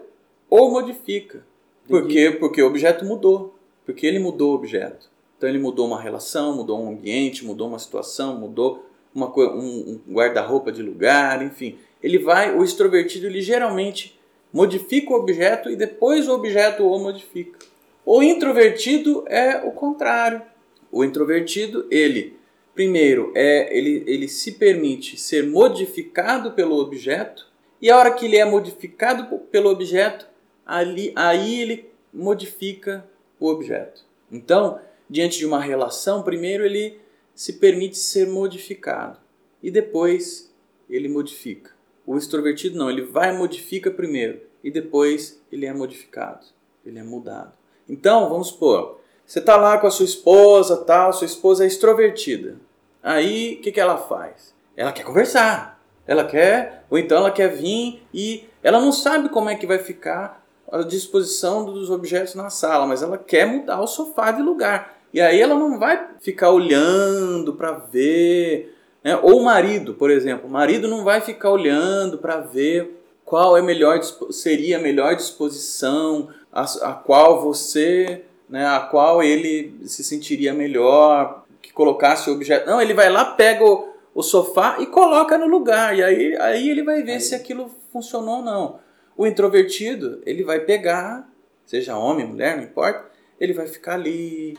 o 0.50 0.71
modifica. 0.71 1.45
Por 1.87 2.07
quê? 2.07 2.30
Porque 2.30 2.62
o 2.62 2.66
objeto 2.66 3.04
mudou. 3.04 3.54
Porque 3.85 4.07
ele 4.07 4.18
mudou 4.18 4.52
o 4.52 4.54
objeto. 4.54 5.09
Então 5.38 5.49
ele 5.49 5.59
mudou 5.59 5.87
uma 5.87 6.00
relação, 6.00 6.57
mudou 6.57 6.83
um 6.83 6.90
ambiente, 6.90 7.47
mudou 7.47 7.68
uma 7.68 7.78
situação, 7.78 8.37
mudou 8.37 8.85
uma, 9.14 9.33
um, 9.38 10.00
um 10.07 10.12
guarda-roupa 10.12 10.73
de 10.73 10.83
lugar, 10.83 11.42
enfim. 11.42 11.78
Ele 12.02 12.18
vai, 12.18 12.54
o 12.54 12.64
extrovertido, 12.64 13.26
ele 13.26 13.40
geralmente 13.40 14.18
modifica 14.52 15.12
o 15.12 15.16
objeto 15.16 15.71
e 15.71 15.76
depois 15.76 16.28
o 16.28 16.35
objeto 16.35 16.85
o 16.85 16.99
modifica. 16.99 17.59
O 18.04 18.23
introvertido 18.23 19.25
é 19.28 19.59
o 19.64 19.71
contrário. 19.71 20.42
O 20.90 21.04
introvertido, 21.04 21.87
ele, 21.90 22.37
primeiro, 22.75 23.33
é, 23.35 23.76
ele, 23.76 24.02
ele 24.07 24.26
se 24.26 24.52
permite 24.52 25.16
ser 25.21 25.47
modificado 25.47 26.52
pelo 26.52 26.78
objeto, 26.78 27.47
e 27.80 27.90
a 27.90 27.97
hora 27.97 28.11
que 28.11 28.25
ele 28.25 28.38
é 28.38 28.45
modificado 28.45 29.38
pelo 29.50 29.71
objeto, 29.71 30.26
ali, 30.66 31.12
aí 31.14 31.61
ele 31.61 31.90
modifica 32.12 33.07
o 33.38 33.47
objeto. 33.49 34.04
Então, 34.33 34.80
diante 35.08 35.38
de 35.38 35.46
uma 35.46 35.60
relação, 35.60 36.22
primeiro 36.22 36.64
ele 36.64 37.00
se 37.34 37.54
permite 37.54 37.96
ser 37.96 38.26
modificado 38.26 39.18
e 39.62 39.70
depois 39.70 40.52
ele 40.88 41.08
modifica. 41.08 41.70
O 42.06 42.16
extrovertido 42.16 42.78
não, 42.78 42.90
ele 42.90 43.02
vai 43.02 43.34
e 43.34 43.38
modifica 43.38 43.90
primeiro 43.90 44.40
e 44.62 44.70
depois 44.70 45.40
ele 45.52 45.66
é 45.66 45.72
modificado, 45.72 46.46
ele 46.84 46.98
é 46.98 47.02
mudado. 47.02 47.52
Então, 47.88 48.28
vamos 48.28 48.48
supor, 48.48 49.00
você 49.24 49.38
está 49.38 49.56
lá 49.56 49.78
com 49.78 49.86
a 49.86 49.90
sua 49.90 50.04
esposa, 50.04 50.76
tal, 50.78 51.12
sua 51.12 51.26
esposa 51.26 51.64
é 51.64 51.66
extrovertida. 51.66 52.56
Aí, 53.02 53.56
o 53.58 53.62
que, 53.62 53.72
que 53.72 53.80
ela 53.80 53.96
faz? 53.96 54.54
Ela 54.76 54.92
quer 54.92 55.04
conversar. 55.04 55.78
Ela 56.06 56.24
quer, 56.24 56.86
ou 56.88 56.98
então 56.98 57.18
ela 57.18 57.30
quer 57.30 57.48
vir 57.48 58.02
e 58.14 58.48
ela 58.62 58.80
não 58.80 58.90
sabe 58.90 59.28
como 59.28 59.50
é 59.50 59.54
que 59.54 59.66
vai 59.66 59.78
ficar 59.78 60.42
a 60.72 60.78
disposição 60.82 61.66
dos 61.66 61.90
objetos 61.90 62.34
na 62.34 62.48
sala, 62.48 62.86
mas 62.86 63.02
ela 63.02 63.18
quer 63.18 63.46
mudar 63.46 63.80
o 63.80 63.86
sofá 63.86 64.32
de 64.32 64.40
lugar. 64.40 64.98
E 65.12 65.20
aí 65.20 65.40
ela 65.40 65.54
não 65.54 65.78
vai 65.78 66.08
ficar 66.20 66.50
olhando 66.50 67.54
para 67.54 67.72
ver, 67.72 68.74
né? 69.02 69.18
ou 69.22 69.40
o 69.40 69.44
marido, 69.44 69.94
por 69.94 70.10
exemplo, 70.10 70.48
o 70.48 70.52
marido 70.52 70.86
não 70.86 71.04
vai 71.04 71.20
ficar 71.20 71.50
olhando 71.50 72.18
para 72.18 72.40
ver 72.40 73.02
qual 73.24 73.56
é 73.56 73.62
melhor 73.62 74.02
seria 74.30 74.78
a 74.78 74.80
melhor 74.80 75.14
disposição, 75.14 76.28
a, 76.52 76.62
a 76.62 76.92
qual 76.92 77.40
você 77.40 78.24
né, 78.48 78.66
a 78.66 78.80
qual 78.80 79.22
ele 79.22 79.74
se 79.84 80.02
sentiria 80.02 80.54
melhor, 80.54 81.44
que 81.60 81.72
colocasse 81.72 82.30
o 82.30 82.32
objeto. 82.32 82.66
Não, 82.66 82.80
ele 82.80 82.94
vai 82.94 83.10
lá, 83.10 83.24
pega 83.24 83.64
o, 83.64 83.92
o 84.14 84.22
sofá 84.22 84.76
e 84.80 84.86
coloca 84.86 85.36
no 85.36 85.46
lugar. 85.46 85.96
E 85.96 86.02
aí, 86.02 86.36
aí 86.36 86.68
ele 86.68 86.82
vai 86.82 87.02
ver 87.02 87.12
aí. 87.12 87.20
se 87.20 87.34
aquilo 87.34 87.70
funcionou 87.92 88.36
ou 88.36 88.42
não. 88.42 88.80
O 89.16 89.26
introvertido, 89.26 90.22
ele 90.24 90.44
vai 90.44 90.60
pegar, 90.60 91.28
seja 91.66 91.96
homem, 91.96 92.26
mulher, 92.26 92.56
não 92.56 92.64
importa, 92.64 93.04
ele 93.38 93.52
vai 93.52 93.66
ficar 93.66 93.94
ali, 93.94 94.56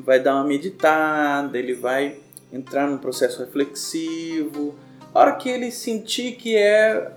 vai 0.00 0.20
dar 0.20 0.34
uma 0.34 0.44
meditada, 0.44 1.58
ele 1.58 1.74
vai 1.74 2.16
entrar 2.52 2.86
num 2.86 2.98
processo 2.98 3.40
reflexivo. 3.40 4.74
A 5.14 5.20
hora 5.20 5.32
que 5.32 5.48
ele 5.48 5.70
sentir 5.70 6.32
que 6.32 6.56
é 6.56 7.12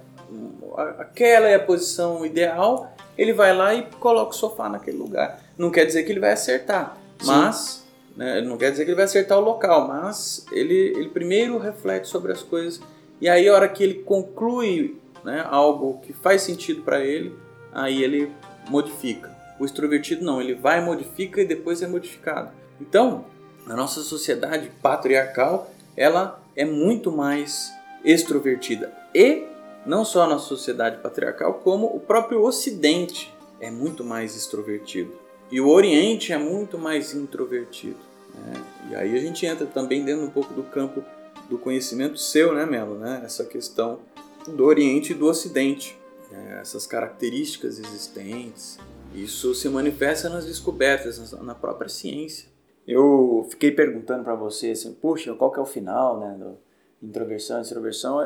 aquela 0.98 1.48
é 1.48 1.55
a 1.55 1.60
posição 1.60 2.25
ideal, 2.25 2.94
ele 3.17 3.34
vai 3.34 3.55
lá 3.55 3.74
e 3.74 3.84
coloca 4.00 4.32
o 4.32 4.34
sofá 4.34 4.67
naquele 4.67 4.98
lugar. 4.98 5.39
Não 5.58 5.72
quer 5.72 5.86
dizer 5.86 6.03
que 6.03 6.12
ele 6.12 6.20
vai 6.20 6.34
acertar, 6.34 6.98
Sim. 7.20 7.27
mas 7.27 7.86
né, 8.15 8.41
não 8.41 8.58
quer 8.58 8.72
dizer 8.72 8.84
que 8.84 8.91
ele 8.91 8.96
vai 8.96 9.05
acertar 9.05 9.38
o 9.38 9.41
local, 9.41 9.88
mas 9.88 10.46
ele, 10.51 10.74
ele 10.74 11.10
primeiro 11.10 11.58
reflete 11.58 12.08
sobre 12.08 12.32
as 12.32 12.41
coisas 12.41 12.82
e 13.20 13.29
aí 13.29 13.48
a 13.48 13.53
hora 13.53 13.70
que 13.70 13.84
ele 13.84 13.96
conclui 13.96 14.98
né, 15.24 15.46
algo 15.50 16.00
que 16.01 16.13
faz 16.13 16.41
sentido 16.41 16.82
para 16.82 17.00
ele, 17.03 17.34
aí 17.72 18.03
ele 18.03 18.32
modifica. 18.70 19.34
O 19.60 19.65
extrovertido 19.65 20.24
não, 20.24 20.41
ele 20.41 20.53
vai, 20.53 20.84
modifica 20.84 21.41
e 21.41 21.46
depois 21.46 21.82
é 21.82 21.88
modificado. 21.88 22.51
Então, 22.79 23.25
a 23.65 23.75
nossa 23.75 24.01
sociedade 24.01 24.72
patriarcal, 24.82 25.72
ela 25.96 26.41
é 26.55 26.65
muito 26.65 27.12
mais 27.12 27.72
extrovertida 28.03 28.94
e 29.13 29.44
não 29.86 30.03
só 30.03 30.24
a 30.24 30.27
nossa 30.27 30.48
sociedade 30.48 31.01
patriarcal, 31.01 31.55
como 31.55 31.88
o 31.88 32.00
próprio 32.00 32.44
Ocidente 32.44 33.34
é 33.60 33.70
muito 33.70 34.03
mais 34.03 34.36
extrovertido. 34.36 35.13
E 35.51 35.62
o 35.62 35.70
Oriente 35.70 36.34
é 36.34 36.38
muito 36.38 36.77
mais 36.77 37.13
introvertido. 37.13 38.00
Né? 38.34 38.53
E 38.89 38.96
aí 38.96 39.15
a 39.15 39.20
gente 39.20 39.46
entra 39.46 39.65
também 39.65 40.03
dentro 40.03 40.25
um 40.25 40.29
pouco 40.29 40.53
do 40.53 40.63
campo 40.63 41.03
do 41.50 41.58
conhecimento 41.58 42.17
seu, 42.17 42.53
né, 42.53 42.65
Melo? 42.65 42.98
Né? 42.98 43.22
Essa 43.24 43.46
questão 43.46 44.00
do 44.48 44.65
Oriente 44.65 45.12
e 45.12 45.15
do 45.15 45.27
Ocidente. 45.27 45.98
Né? 46.32 46.60
Essas 46.60 46.88
características 46.88 47.77
existentes. 47.77 48.79
Isso 49.13 49.53
se 49.53 49.70
manifesta 49.70 50.29
nas 50.29 50.46
descobertas, 50.46 51.32
na 51.32 51.53
própria 51.53 51.88
ciência. 51.88 52.50
Eu 52.88 53.48
fiquei 53.50 53.72
perguntando 53.72 54.24
para 54.24 54.36
você 54.36 54.72
assim, 54.72 54.94
puxa, 54.94 55.34
qual 55.34 55.51
que 55.51 55.60
é 55.60 55.62
o 55.62 55.65
final, 55.65 56.20
né, 56.20 56.36
do 56.38 56.58
introversão, 57.06 57.62
extroversão? 57.62 58.20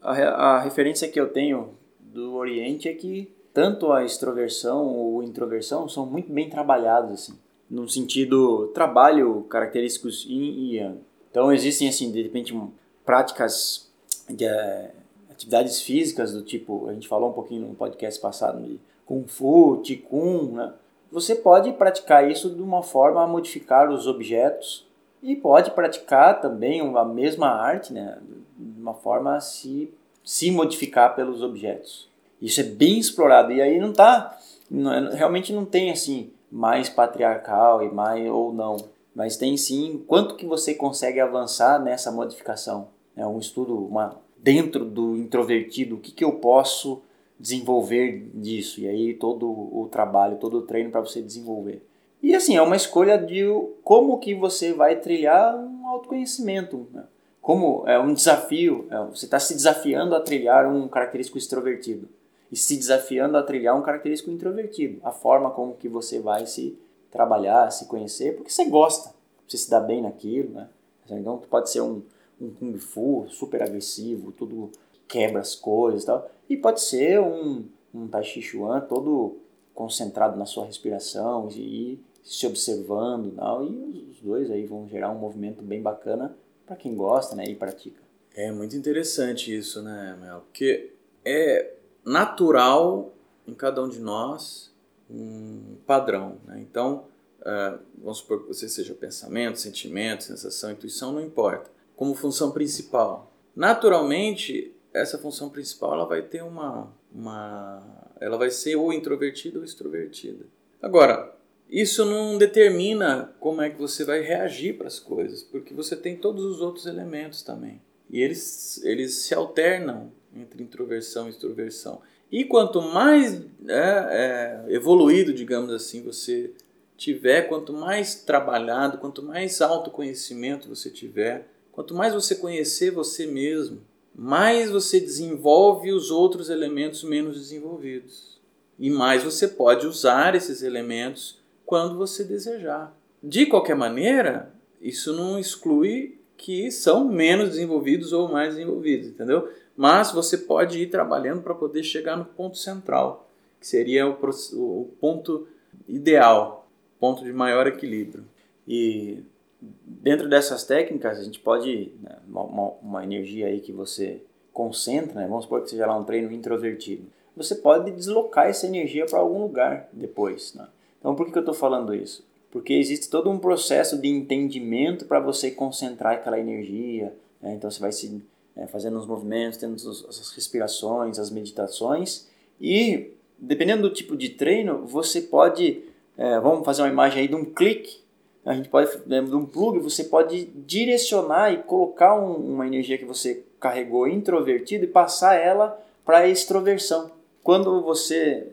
A, 0.00 0.12
a 0.12 0.60
referência 0.60 1.08
que 1.08 1.20
eu 1.20 1.32
tenho 1.32 1.70
do 2.00 2.34
Oriente 2.34 2.88
é 2.88 2.94
que 2.94 3.32
tanto 3.52 3.92
a 3.92 4.04
extroversão 4.04 4.86
ou 4.86 5.22
introversão 5.22 5.88
são 5.88 6.06
muito 6.06 6.32
bem 6.32 6.48
trabalhados 6.48 7.12
assim, 7.12 7.38
no 7.68 7.88
sentido 7.88 8.68
trabalho 8.68 9.42
característicos 9.42 10.24
yin 10.24 10.52
e 10.52 10.76
yang. 10.76 11.00
Então 11.30 11.52
existem 11.52 11.88
assim, 11.88 12.10
de 12.10 12.22
repente, 12.22 12.58
práticas 13.04 13.90
de 14.28 14.44
uh, 14.44 14.90
atividades 15.30 15.80
físicas 15.80 16.32
do 16.32 16.42
tipo, 16.42 16.88
a 16.88 16.94
gente 16.94 17.06
falou 17.08 17.30
um 17.30 17.32
pouquinho 17.32 17.68
no 17.68 17.74
podcast 17.74 18.20
passado 18.20 18.60
de 18.62 18.80
kung 19.06 19.24
fu, 19.26 19.80
qigong, 19.82 20.52
né? 20.52 20.72
Você 21.10 21.34
pode 21.34 21.72
praticar 21.72 22.30
isso 22.30 22.50
de 22.50 22.62
uma 22.62 22.82
forma 22.82 23.22
a 23.22 23.26
modificar 23.26 23.90
os 23.90 24.06
objetos 24.06 24.86
e 25.22 25.34
pode 25.34 25.72
praticar 25.72 26.40
também 26.40 26.80
a 26.80 27.04
mesma 27.04 27.48
arte, 27.48 27.92
né, 27.92 28.18
de 28.56 28.80
uma 28.80 28.94
forma 28.94 29.36
a 29.36 29.40
se, 29.40 29.92
se 30.24 30.50
modificar 30.50 31.14
pelos 31.14 31.42
objetos. 31.42 32.08
Isso 32.40 32.60
é 32.60 32.64
bem 32.64 32.98
explorado 32.98 33.52
e 33.52 33.60
aí 33.60 33.78
não 33.78 33.92
tá, 33.92 34.38
não, 34.70 35.10
realmente 35.10 35.52
não 35.52 35.64
tem 35.64 35.90
assim 35.90 36.30
mais 36.50 36.88
patriarcal 36.88 37.82
e 37.82 37.92
mais 37.92 38.28
ou 38.30 38.52
não, 38.52 38.76
mas 39.14 39.36
tem 39.36 39.56
sim 39.56 40.02
quanto 40.06 40.36
que 40.36 40.46
você 40.46 40.74
consegue 40.74 41.20
avançar 41.20 41.78
nessa 41.80 42.10
modificação. 42.10 42.88
É 43.16 43.26
um 43.26 43.38
estudo 43.38 43.76
uma, 43.76 44.16
dentro 44.38 44.84
do 44.84 45.16
introvertido, 45.16 45.96
o 45.96 45.98
que, 45.98 46.12
que 46.12 46.24
eu 46.24 46.32
posso 46.32 47.02
desenvolver 47.40 48.30
disso 48.34 48.80
e 48.80 48.86
aí 48.86 49.14
todo 49.14 49.48
o 49.48 49.88
trabalho, 49.90 50.36
todo 50.36 50.58
o 50.58 50.62
treino 50.62 50.90
para 50.90 51.00
você 51.00 51.22
desenvolver. 51.22 51.82
E 52.22 52.34
assim, 52.34 52.54
é 52.54 52.60
uma 52.60 52.76
escolha 52.76 53.16
de 53.16 53.44
como 53.82 54.18
que 54.18 54.34
você 54.34 54.74
vai 54.74 54.96
trilhar 54.96 55.56
um 55.56 55.88
autoconhecimento. 55.88 56.86
Né? 56.92 57.02
Como 57.40 57.82
é 57.88 57.98
um 57.98 58.12
desafio, 58.12 58.86
é, 58.90 59.04
você 59.06 59.24
está 59.24 59.40
se 59.40 59.54
desafiando 59.54 60.14
a 60.14 60.20
trilhar 60.20 60.70
um 60.70 60.86
característico 60.86 61.38
extrovertido 61.38 62.06
e 62.52 62.56
se 62.56 62.76
desafiando 62.76 63.38
a 63.38 63.42
trilhar 63.42 63.74
um 63.74 63.82
característico 63.82 64.30
introvertido. 64.30 65.00
A 65.02 65.10
forma 65.10 65.50
como 65.50 65.74
que 65.74 65.88
você 65.88 66.18
vai 66.18 66.44
se 66.44 66.78
trabalhar, 67.10 67.70
se 67.70 67.86
conhecer, 67.86 68.36
porque 68.36 68.50
você 68.50 68.66
gosta, 68.66 69.14
você 69.48 69.56
se 69.56 69.70
dá 69.70 69.80
bem 69.80 70.02
naquilo, 70.02 70.50
né? 70.50 70.68
Então 71.10 71.42
pode 71.48 71.70
ser 71.70 71.80
um, 71.80 72.02
um 72.40 72.50
kung 72.50 72.76
fu 72.78 73.26
super 73.28 73.62
agressivo, 73.62 74.30
tudo 74.30 74.70
quebra 75.10 75.40
as 75.40 75.56
coisas 75.56 76.04
e 76.04 76.06
tal, 76.06 76.30
e 76.48 76.56
pode 76.56 76.80
ser 76.80 77.20
um, 77.20 77.64
um 77.92 78.06
tai 78.06 78.22
chi 78.22 78.40
chuan 78.40 78.80
todo 78.80 79.38
concentrado 79.74 80.38
na 80.38 80.46
sua 80.46 80.64
respiração 80.64 81.48
e, 81.50 81.94
e 81.94 82.04
se 82.22 82.46
observando 82.46 83.26
e 83.26 83.30
tal, 83.32 83.64
e 83.64 84.08
os 84.10 84.20
dois 84.20 84.50
aí 84.50 84.64
vão 84.64 84.88
gerar 84.88 85.10
um 85.10 85.18
movimento 85.18 85.62
bem 85.62 85.82
bacana 85.82 86.36
para 86.64 86.76
quem 86.76 86.94
gosta, 86.94 87.34
né, 87.34 87.44
e 87.44 87.56
pratica. 87.56 88.00
É 88.34 88.52
muito 88.52 88.76
interessante 88.76 89.54
isso, 89.54 89.82
né, 89.82 90.16
Mel? 90.20 90.42
Porque 90.42 90.92
é 91.24 91.74
natural 92.04 93.12
em 93.46 93.54
cada 93.54 93.82
um 93.82 93.88
de 93.88 93.98
nós 93.98 94.72
um 95.10 95.76
padrão. 95.84 96.36
Né? 96.46 96.60
Então, 96.60 97.06
uh, 97.40 97.78
vamos 97.98 98.18
supor 98.18 98.42
que 98.42 98.48
você 98.48 98.68
seja 98.68 98.94
pensamento, 98.94 99.58
sentimento, 99.58 100.22
sensação, 100.22 100.70
intuição, 100.70 101.12
não 101.12 101.20
importa. 101.20 101.70
Como 101.96 102.14
função 102.14 102.52
principal. 102.52 103.32
Naturalmente, 103.54 104.72
essa 104.92 105.18
função 105.18 105.48
principal 105.48 105.94
ela 105.94 106.06
vai 106.06 106.22
ter 106.22 106.42
uma, 106.42 106.92
uma. 107.12 108.12
Ela 108.20 108.36
vai 108.36 108.50
ser 108.50 108.76
ou 108.76 108.92
introvertida 108.92 109.58
ou 109.58 109.64
extrovertida. 109.64 110.44
Agora, 110.82 111.36
isso 111.68 112.04
não 112.04 112.36
determina 112.36 113.32
como 113.38 113.62
é 113.62 113.70
que 113.70 113.78
você 113.78 114.04
vai 114.04 114.20
reagir 114.20 114.76
para 114.76 114.88
as 114.88 114.98
coisas, 114.98 115.42
porque 115.42 115.72
você 115.72 115.94
tem 115.94 116.16
todos 116.16 116.44
os 116.44 116.60
outros 116.60 116.86
elementos 116.86 117.42
também. 117.42 117.80
E 118.10 118.20
eles, 118.20 118.82
eles 118.84 119.14
se 119.14 119.34
alternam 119.34 120.10
entre 120.34 120.62
introversão 120.62 121.26
e 121.26 121.30
extroversão. 121.30 122.00
E 122.30 122.44
quanto 122.44 122.82
mais 122.82 123.40
é, 123.68 124.64
é, 124.68 124.74
evoluído, 124.74 125.32
digamos 125.32 125.72
assim, 125.72 126.02
você 126.02 126.52
tiver, 126.96 127.42
quanto 127.42 127.72
mais 127.72 128.16
trabalhado, 128.16 128.98
quanto 128.98 129.22
mais 129.22 129.60
autoconhecimento 129.60 130.68
você 130.68 130.90
tiver, 130.90 131.48
quanto 131.72 131.94
mais 131.94 132.12
você 132.12 132.34
conhecer 132.34 132.90
você 132.90 133.26
mesmo, 133.26 133.80
mais 134.22 134.70
você 134.70 135.00
desenvolve 135.00 135.90
os 135.90 136.10
outros 136.10 136.50
elementos 136.50 137.02
menos 137.02 137.38
desenvolvidos. 137.38 138.38
E 138.78 138.90
mais 138.90 139.24
você 139.24 139.48
pode 139.48 139.86
usar 139.86 140.34
esses 140.34 140.62
elementos 140.62 141.38
quando 141.64 141.96
você 141.96 142.22
desejar. 142.22 142.94
De 143.22 143.46
qualquer 143.46 143.74
maneira, 143.74 144.52
isso 144.78 145.14
não 145.14 145.38
exclui 145.38 146.18
que 146.36 146.70
são 146.70 147.08
menos 147.08 147.48
desenvolvidos 147.48 148.12
ou 148.12 148.28
mais 148.28 148.56
desenvolvidos, 148.56 149.08
entendeu? 149.08 149.50
Mas 149.74 150.12
você 150.12 150.36
pode 150.36 150.78
ir 150.78 150.90
trabalhando 150.90 151.40
para 151.40 151.54
poder 151.54 151.82
chegar 151.82 152.14
no 152.14 152.26
ponto 152.26 152.58
central, 152.58 153.26
que 153.58 153.66
seria 153.66 154.06
o, 154.06 154.18
o 154.52 154.90
ponto 155.00 155.48
ideal, 155.88 156.68
ponto 156.98 157.24
de 157.24 157.32
maior 157.32 157.66
equilíbrio. 157.66 158.26
E 158.68 159.24
dentro 159.62 160.28
dessas 160.28 160.64
técnicas, 160.64 161.18
a 161.18 161.22
gente 161.22 161.40
pode, 161.40 161.90
uma, 162.30 162.72
uma, 162.82 163.04
energia 163.04 163.46
aí 163.46 163.60
que 163.60 163.72
você 163.72 164.22
concentra, 164.52 165.20
né, 165.20 165.26
vamos 165.26 165.44
supor 165.44 165.62
que 165.62 165.70
seja 165.70 165.86
lá 165.86 165.96
um 165.96 166.04
treino 166.04 166.30
introvertido, 166.32 167.04
você 167.36 167.54
pode 167.54 167.90
deslocar 167.90 168.46
essa 168.46 168.66
energia 168.66 169.06
para 169.06 169.18
algum 169.18 169.42
lugar 169.42 169.88
depois. 169.92 170.54
Né? 170.54 170.66
Então, 170.98 171.14
por 171.14 171.26
que, 171.26 171.32
que 171.32 171.38
eu 171.38 171.42
estou 171.42 171.54
falando 171.54 171.94
isso? 171.94 172.24
Porque 172.50 172.74
existe 172.74 173.08
todo 173.08 173.30
um 173.30 173.38
processo 173.38 173.96
de 173.96 174.08
entendimento 174.08 175.06
para 175.06 175.20
você 175.20 175.50
concentrar 175.50 176.14
aquela 176.14 176.38
energia. 176.38 177.14
Né? 177.40 177.54
Então, 177.54 177.70
você 177.70 177.80
vai 177.80 177.92
se 177.92 178.22
é, 178.56 178.66
fazendo 178.66 178.98
os 178.98 179.06
movimentos, 179.06 179.58
tendo 179.58 179.74
as 179.74 180.32
respirações, 180.34 181.18
as 181.18 181.30
meditações. 181.30 182.28
E, 182.60 183.12
dependendo 183.38 183.82
do 183.82 183.94
tipo 183.94 184.16
de 184.16 184.30
treino, 184.30 184.84
você 184.86 185.22
pode, 185.22 185.82
é, 186.18 186.38
vamos 186.40 186.64
fazer 186.64 186.82
uma 186.82 186.88
imagem 186.88 187.22
aí 187.22 187.28
de 187.28 187.34
um 187.34 187.44
clique, 187.44 187.99
a 188.44 188.54
gente 188.54 188.68
pode, 188.68 188.90
de 189.06 189.34
um 189.34 189.44
plug, 189.44 189.78
você 189.78 190.04
pode 190.04 190.46
direcionar 190.66 191.52
e 191.52 191.58
colocar 191.58 192.14
um, 192.14 192.34
uma 192.34 192.66
energia 192.66 192.96
que 192.96 193.04
você 193.04 193.44
carregou 193.58 194.08
introvertido 194.08 194.84
e 194.84 194.88
passar 194.88 195.34
ela 195.34 195.78
para 196.04 196.26
extroversão. 196.26 197.10
Quando 197.42 197.82
você 197.82 198.46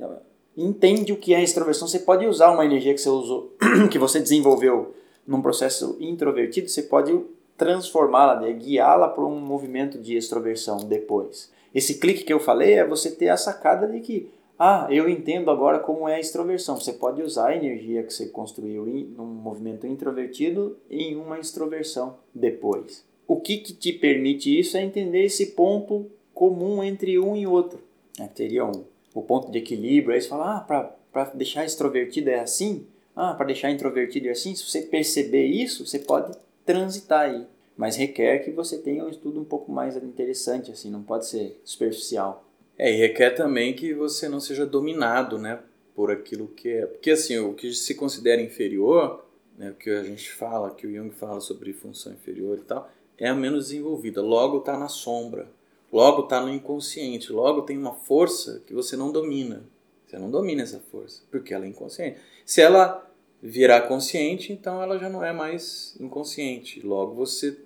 entende 0.56 1.13
o 1.13 1.17
que 1.17 1.34
é 1.34 1.41
extroversão, 1.41 1.88
você 1.88 2.00
pode 2.00 2.26
usar 2.26 2.52
uma 2.52 2.65
energia 2.65 2.93
que 2.93 3.02
você 3.02 3.10
usou, 3.10 3.54
que 3.89 3.97
você 3.97 4.19
desenvolveu 4.19 4.93
num 5.26 5.41
processo 5.41 5.97
introvertido, 6.00 6.69
você 6.69 6.84
pode 6.84 7.19
transformá-la, 7.58 8.39
né, 8.39 8.54
guiá-la 8.54 9.08
para 9.08 9.26
um 9.26 9.39
movimento 9.39 9.97
de 9.97 10.15
extroversão 10.15 10.78
depois. 10.78 11.52
Esse 11.73 11.95
clique 11.95 12.23
que 12.23 12.32
eu 12.32 12.39
falei 12.39 12.73
é 12.73 12.86
você 12.86 13.12
ter 13.12 13.30
a 13.30 13.38
sacada 13.38 13.88
de 13.88 14.00
que, 14.00 14.30
ah, 14.60 14.88
eu 14.89 15.08
entendo 15.08 15.52
agora 15.52 15.80
como 15.80 16.10
é 16.10 16.15
a 16.15 16.20
extroversão. 16.20 16.80
Você 16.80 16.93
pode 16.93 17.22
usar 17.22 17.50
a 17.50 17.56
energia 17.56 18.02
que 18.04 18.12
você 18.12 18.28
construiu 18.28 18.86
num 18.86 19.26
movimento 19.26 19.86
introvertido 19.86 20.78
em 20.89 21.15
uma 21.15 21.39
extroversão 21.39 22.17
depois. 22.34 23.06
O 23.28 23.39
que, 23.39 23.58
que 23.58 23.74
te 23.74 23.93
permite 23.93 24.58
isso 24.58 24.78
é 24.78 24.84
entender 24.84 25.24
esse 25.26 25.48
ponto 25.48 26.10
comum 26.34 26.84
entre 26.84 27.20
um 27.20 27.36
e 27.36 27.46
outro. 27.46 27.80
É, 28.20 28.26
teria 28.26 28.65
um, 28.65 28.84
o 29.13 29.22
ponto 29.22 29.52
de 29.52 29.60
equilíbrio, 29.60 30.15
aí 30.15 30.22
você 30.22 30.28
fala, 30.28 30.58
ah, 30.58 30.96
para 31.12 31.24
deixar 31.36 31.65
extrovertido 31.65 32.30
é 32.30 32.39
assim? 32.39 32.88
Ah, 33.15 33.34
para 33.34 33.48
deixar 33.48 33.70
introvertido 33.70 34.28
é 34.28 34.32
assim? 34.32 34.56
Se 34.56 34.63
você 34.63 34.82
perceber 34.82 35.46
isso, 35.46 35.86
você 35.86 36.00
pode 36.00 36.36
transitar 36.65 37.30
aí. 37.30 37.46
Mas 37.76 37.96
requer 37.96 38.39
que 38.39 38.52
você 38.52 38.78
tenha 38.80 39.06
um 39.06 39.10
estudo 39.10 39.39
um 39.39 39.46
pouco 39.46 39.72
mais 39.72 39.96
interessante, 39.98 40.72
assim, 40.72 40.89
não 40.89 41.04
pode 41.04 41.28
ser 41.28 41.62
superficial. 41.63 42.46
É, 42.77 42.91
e 42.91 42.95
requer 42.95 43.31
também 43.31 43.73
que 43.73 43.93
você 43.93 44.29
não 44.29 44.39
seja 44.39 44.65
dominado, 44.65 45.37
né, 45.37 45.59
por 45.95 46.11
aquilo 46.11 46.47
que 46.47 46.69
é. 46.69 46.85
Porque, 46.85 47.11
assim, 47.11 47.37
o 47.39 47.53
que 47.53 47.73
se 47.73 47.95
considera 47.95 48.41
inferior, 48.41 49.25
né, 49.57 49.71
o 49.71 49.73
que 49.73 49.89
a 49.89 50.03
gente 50.03 50.31
fala, 50.31 50.73
que 50.73 50.85
o 50.85 50.93
Jung 50.93 51.09
fala 51.09 51.39
sobre 51.39 51.73
função 51.73 52.13
inferior 52.13 52.59
e 52.59 52.61
tal, 52.61 52.89
é 53.17 53.27
a 53.27 53.35
menos 53.35 53.69
desenvolvida. 53.69 54.21
Logo 54.21 54.59
está 54.59 54.77
na 54.77 54.87
sombra, 54.87 55.47
logo 55.91 56.23
está 56.23 56.39
no 56.39 56.49
inconsciente, 56.49 57.31
logo 57.31 57.63
tem 57.63 57.77
uma 57.77 57.95
força 57.95 58.61
que 58.67 58.73
você 58.73 58.95
não 58.95 59.11
domina. 59.11 59.63
Você 60.05 60.17
não 60.17 60.31
domina 60.31 60.61
essa 60.61 60.79
força, 60.79 61.23
porque 61.29 61.53
ela 61.53 61.65
é 61.65 61.67
inconsciente. 61.67 62.19
Se 62.45 62.61
ela 62.61 63.05
virar 63.41 63.81
consciente, 63.81 64.53
então 64.53 64.81
ela 64.81 64.97
já 64.97 65.09
não 65.09 65.23
é 65.23 65.33
mais 65.33 65.97
inconsciente. 65.99 66.79
Logo 66.85 67.13
você 67.13 67.57